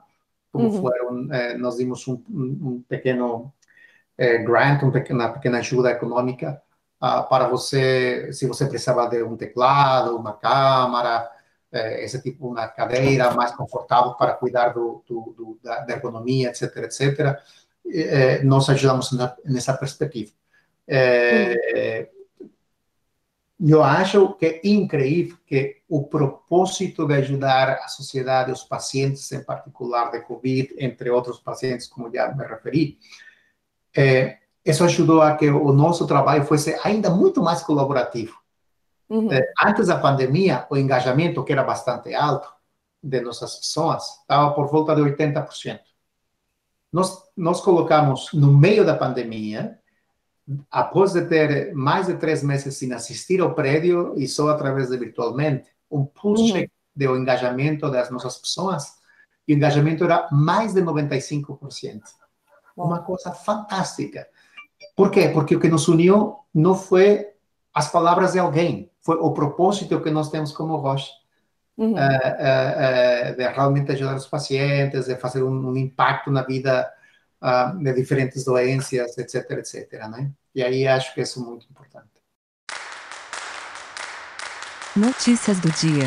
como 0.52 0.66
uhum. 0.66 0.82
foram, 0.82 1.32
eh, 1.32 1.56
nós 1.56 1.78
dimos 1.78 2.06
um, 2.06 2.22
um 2.28 2.84
pequeno 2.86 3.50
eh, 4.18 4.36
grant, 4.42 4.82
uma 4.82 4.92
pequena, 4.92 5.30
pequena 5.30 5.58
ajuda 5.60 5.90
econômica 5.92 6.60
uh, 7.02 7.26
para 7.26 7.48
você, 7.48 8.30
se 8.34 8.46
você 8.46 8.66
precisava 8.66 9.08
de 9.08 9.22
um 9.22 9.34
teclado, 9.34 10.14
uma 10.14 10.34
câmera, 10.34 11.30
eh, 11.72 12.04
esse 12.04 12.20
tipo, 12.20 12.46
uma 12.46 12.68
cadeira 12.68 13.32
mais 13.32 13.52
confortável 13.52 14.12
para 14.12 14.34
cuidar 14.34 14.74
do, 14.74 15.02
do, 15.08 15.34
do 15.36 15.58
da, 15.62 15.80
da, 15.80 15.94
ergonomia, 15.94 16.50
etc, 16.50 16.76
etc. 16.84 17.40
Eh, 17.90 18.42
nós 18.44 18.68
ajudamos 18.68 19.10
na, 19.12 19.34
nessa 19.42 19.72
perspectiva. 19.72 20.32
Eh, 20.86 22.08
uhum 22.10 22.13
eu 23.70 23.82
acho 23.82 24.34
que 24.34 24.46
é 24.46 24.60
incrível 24.64 25.38
que 25.46 25.82
o 25.88 26.04
propósito 26.04 27.06
de 27.06 27.14
ajudar 27.14 27.70
a 27.70 27.88
sociedade, 27.88 28.52
os 28.52 28.64
pacientes 28.64 29.30
em 29.32 29.42
particular 29.42 30.10
de 30.10 30.20
Covid, 30.20 30.74
entre 30.78 31.10
outros 31.10 31.38
pacientes, 31.38 31.86
como 31.86 32.12
já 32.12 32.34
me 32.34 32.44
referi, 32.44 32.98
é, 33.96 34.38
isso 34.64 34.84
ajudou 34.84 35.22
a 35.22 35.36
que 35.36 35.48
o 35.48 35.72
nosso 35.72 36.06
trabalho 36.06 36.44
fosse 36.44 36.78
ainda 36.82 37.10
muito 37.10 37.42
mais 37.42 37.62
colaborativo. 37.62 38.36
Uhum. 39.08 39.32
É, 39.32 39.40
antes 39.64 39.86
da 39.86 39.98
pandemia, 39.98 40.66
o 40.70 40.76
engajamento, 40.76 41.44
que 41.44 41.52
era 41.52 41.62
bastante 41.62 42.14
alto 42.14 42.52
de 43.02 43.20
nossas 43.20 43.56
pessoas, 43.56 44.20
estava 44.20 44.52
por 44.52 44.68
volta 44.68 44.94
de 44.94 45.02
80%. 45.02 45.80
Nós, 46.92 47.22
nós 47.36 47.60
colocamos 47.60 48.30
no 48.32 48.52
meio 48.52 48.84
da 48.84 48.96
pandemia 48.96 49.78
após 50.70 51.12
de 51.12 51.22
ter 51.22 51.74
mais 51.74 52.06
de 52.06 52.14
três 52.14 52.42
meses 52.42 52.76
sem 52.76 52.92
assistir 52.92 53.40
ao 53.40 53.54
prédio 53.54 54.14
e 54.16 54.26
só 54.28 54.48
através 54.48 54.90
de 54.90 54.96
virtualmente, 54.96 55.68
um 55.90 56.04
pulse 56.04 56.52
uhum. 56.52 56.66
do 56.94 57.16
engajamento 57.16 57.90
das 57.90 58.10
nossas 58.10 58.36
pessoas, 58.36 58.94
e 59.46 59.54
o 59.54 59.56
engajamento 59.56 60.04
era 60.04 60.28
mais 60.30 60.74
de 60.74 60.82
95%. 60.82 62.02
Uma 62.76 63.00
coisa 63.00 63.30
fantástica. 63.32 64.26
Por 64.96 65.10
quê? 65.10 65.28
Porque 65.28 65.56
o 65.56 65.60
que 65.60 65.68
nos 65.68 65.88
uniu 65.88 66.36
não 66.52 66.74
foi 66.74 67.26
as 67.72 67.90
palavras 67.90 68.32
de 68.32 68.38
alguém, 68.38 68.90
foi 69.00 69.16
o 69.16 69.32
propósito 69.32 70.00
que 70.00 70.10
nós 70.10 70.30
temos 70.30 70.52
como 70.52 70.76
Roche. 70.76 71.10
Uhum. 71.76 71.98
É, 71.98 72.36
é, 72.38 73.28
é, 73.28 73.32
de 73.32 73.48
realmente 73.48 73.90
ajudar 73.92 74.14
os 74.14 74.28
pacientes, 74.28 75.06
de 75.06 75.16
fazer 75.16 75.42
um, 75.42 75.70
um 75.70 75.76
impacto 75.76 76.30
na 76.30 76.42
vida 76.42 76.88
uh, 77.42 77.78
de 77.82 77.92
diferentes 77.92 78.44
doenças, 78.44 79.16
etc, 79.18 79.50
etc, 79.52 79.92
né? 80.08 80.30
E 80.54 80.62
aí 80.62 80.86
acho 80.86 81.14
que 81.14 81.20
isso 81.20 81.40
é 81.40 81.44
muito 81.44 81.66
importante. 81.70 82.08
Notícias 84.96 85.58
do 85.58 85.70
dia. 85.72 86.06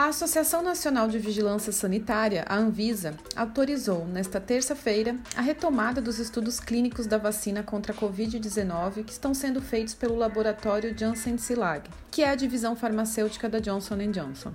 A 0.00 0.06
Associação 0.06 0.62
Nacional 0.62 1.08
de 1.08 1.18
Vigilância 1.18 1.72
Sanitária, 1.72 2.44
a 2.48 2.56
Anvisa, 2.56 3.14
autorizou 3.36 4.06
nesta 4.06 4.40
terça-feira 4.40 5.14
a 5.36 5.42
retomada 5.42 6.00
dos 6.00 6.18
estudos 6.18 6.58
clínicos 6.58 7.06
da 7.06 7.18
vacina 7.18 7.62
contra 7.62 7.92
a 7.92 7.96
Covid-19 7.96 9.04
que 9.04 9.12
estão 9.12 9.34
sendo 9.34 9.60
feitos 9.60 9.94
pelo 9.94 10.16
laboratório 10.16 10.96
Janssen 10.96 11.36
Silag, 11.36 11.88
que 12.10 12.22
é 12.22 12.30
a 12.30 12.34
divisão 12.34 12.74
farmacêutica 12.74 13.46
da 13.46 13.58
Johnson 13.58 13.98
Johnson. 14.10 14.54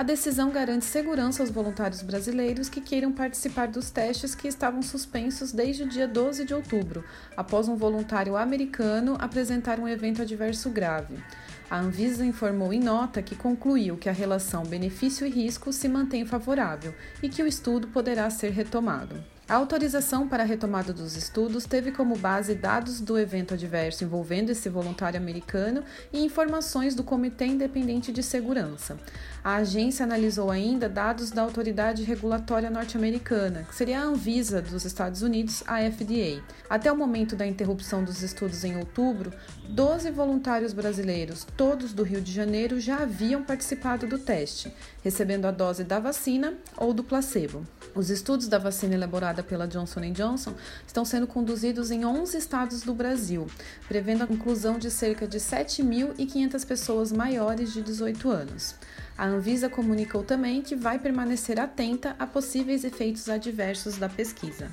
A 0.00 0.02
decisão 0.02 0.48
garante 0.48 0.86
segurança 0.86 1.42
aos 1.42 1.50
voluntários 1.50 2.00
brasileiros 2.00 2.70
que 2.70 2.80
queiram 2.80 3.12
participar 3.12 3.68
dos 3.68 3.90
testes 3.90 4.34
que 4.34 4.48
estavam 4.48 4.80
suspensos 4.80 5.52
desde 5.52 5.82
o 5.82 5.88
dia 5.90 6.08
12 6.08 6.46
de 6.46 6.54
outubro, 6.54 7.04
após 7.36 7.68
um 7.68 7.76
voluntário 7.76 8.34
americano 8.34 9.18
apresentar 9.20 9.78
um 9.78 9.86
evento 9.86 10.22
adverso 10.22 10.70
grave. 10.70 11.22
A 11.70 11.78
Anvisa 11.78 12.24
informou 12.24 12.72
em 12.72 12.80
nota 12.80 13.20
que 13.20 13.36
concluiu 13.36 13.98
que 13.98 14.08
a 14.08 14.12
relação 14.12 14.64
benefício 14.64 15.26
e 15.26 15.30
risco 15.30 15.70
se 15.70 15.86
mantém 15.86 16.24
favorável 16.24 16.94
e 17.22 17.28
que 17.28 17.42
o 17.42 17.46
estudo 17.46 17.86
poderá 17.88 18.30
ser 18.30 18.52
retomado. 18.52 19.22
A 19.50 19.56
autorização 19.56 20.28
para 20.28 20.44
a 20.44 20.46
retomada 20.46 20.92
dos 20.92 21.16
estudos 21.16 21.64
teve 21.64 21.90
como 21.90 22.16
base 22.16 22.54
dados 22.54 23.00
do 23.00 23.18
evento 23.18 23.54
adverso 23.54 24.04
envolvendo 24.04 24.50
esse 24.50 24.68
voluntário 24.68 25.20
americano 25.20 25.82
e 26.12 26.24
informações 26.24 26.94
do 26.94 27.02
Comitê 27.02 27.46
Independente 27.46 28.12
de 28.12 28.22
Segurança. 28.22 28.96
A 29.42 29.56
agência 29.56 30.04
analisou 30.04 30.50
ainda 30.50 30.86
dados 30.86 31.30
da 31.30 31.40
autoridade 31.40 32.02
regulatória 32.02 32.68
norte-americana, 32.68 33.64
que 33.66 33.74
seria 33.74 34.00
a 34.00 34.04
Anvisa 34.04 34.60
dos 34.60 34.84
Estados 34.84 35.22
Unidos, 35.22 35.64
a 35.66 35.78
FDA. 35.90 36.42
Até 36.68 36.92
o 36.92 36.96
momento 36.96 37.34
da 37.34 37.46
interrupção 37.46 38.04
dos 38.04 38.22
estudos 38.22 38.64
em 38.64 38.76
outubro, 38.76 39.32
12 39.66 40.10
voluntários 40.10 40.74
brasileiros, 40.74 41.46
todos 41.56 41.94
do 41.94 42.02
Rio 42.02 42.20
de 42.20 42.30
Janeiro, 42.30 42.78
já 42.78 42.98
haviam 42.98 43.42
participado 43.42 44.06
do 44.06 44.18
teste, 44.18 44.70
recebendo 45.02 45.46
a 45.46 45.50
dose 45.50 45.84
da 45.84 45.98
vacina 45.98 46.52
ou 46.76 46.92
do 46.92 47.02
placebo. 47.02 47.66
Os 47.94 48.10
estudos 48.10 48.46
da 48.46 48.58
vacina 48.58 48.94
elaborada 48.94 49.42
pela 49.42 49.66
Johnson 49.66 50.12
Johnson 50.12 50.52
estão 50.86 51.04
sendo 51.04 51.26
conduzidos 51.26 51.90
em 51.90 52.04
11 52.04 52.36
estados 52.36 52.82
do 52.82 52.92
Brasil, 52.92 53.46
prevendo 53.88 54.22
a 54.22 54.32
inclusão 54.32 54.78
de 54.78 54.90
cerca 54.90 55.26
de 55.26 55.38
7.500 55.38 56.66
pessoas 56.66 57.10
maiores 57.10 57.72
de 57.72 57.82
18 57.82 58.30
anos. 58.30 58.74
A 59.20 59.26
Anvisa 59.26 59.68
comunicou 59.68 60.24
também 60.24 60.62
que 60.62 60.74
vai 60.74 60.98
permanecer 60.98 61.60
atenta 61.60 62.16
a 62.18 62.26
possíveis 62.26 62.84
efeitos 62.84 63.28
adversos 63.28 63.98
da 63.98 64.08
pesquisa. 64.08 64.70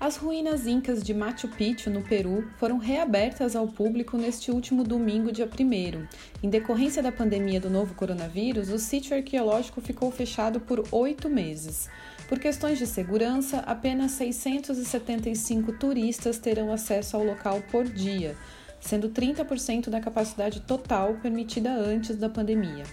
As 0.00 0.16
ruínas 0.16 0.66
incas 0.66 1.04
de 1.04 1.14
Machu 1.14 1.46
Picchu, 1.46 1.88
no 1.88 2.02
Peru, 2.02 2.50
foram 2.56 2.78
reabertas 2.78 3.54
ao 3.54 3.68
público 3.68 4.16
neste 4.16 4.50
último 4.50 4.82
domingo, 4.82 5.30
dia 5.30 5.48
1. 5.48 6.06
Em 6.42 6.50
decorrência 6.50 7.00
da 7.00 7.12
pandemia 7.12 7.60
do 7.60 7.70
novo 7.70 7.94
coronavírus, 7.94 8.68
o 8.68 8.78
sítio 8.80 9.16
arqueológico 9.16 9.80
ficou 9.80 10.10
fechado 10.10 10.58
por 10.58 10.82
oito 10.90 11.30
meses. 11.30 11.88
Por 12.28 12.40
questões 12.40 12.76
de 12.76 12.88
segurança, 12.88 13.58
apenas 13.60 14.10
675 14.10 15.74
turistas 15.74 16.38
terão 16.38 16.72
acesso 16.72 17.16
ao 17.16 17.22
local 17.22 17.62
por 17.70 17.84
dia, 17.84 18.36
sendo 18.86 19.08
30% 19.08 19.90
da 19.90 20.00
capacidade 20.00 20.60
total 20.60 21.14
permitida 21.14 21.70
antes 21.70 22.16
da 22.16 22.28
pandemia. 22.28 22.84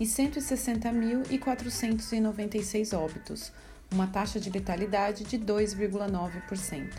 e 0.00 0.04
160.496 0.04 2.98
óbitos, 2.98 3.52
uma 3.92 4.08
taxa 4.08 4.40
de 4.40 4.50
letalidade 4.50 5.22
de 5.24 5.38
2,9%. 5.38 6.90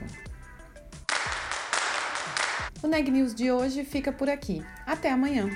O 2.81 2.87
Neg 2.87 3.11
News 3.11 3.35
de 3.35 3.51
hoje 3.51 3.83
fica 3.83 4.13
por 4.13 4.29
aqui. 4.29 4.63
Até 4.85 5.11
amanhã! 5.11 5.49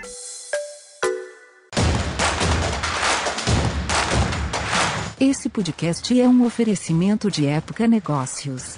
Esse 5.20 5.50
podcast 5.50 6.20
é 6.20 6.28
um 6.28 6.44
oferecimento 6.44 7.32
de 7.32 7.46
Época 7.46 7.88
Negócios. 7.88 8.78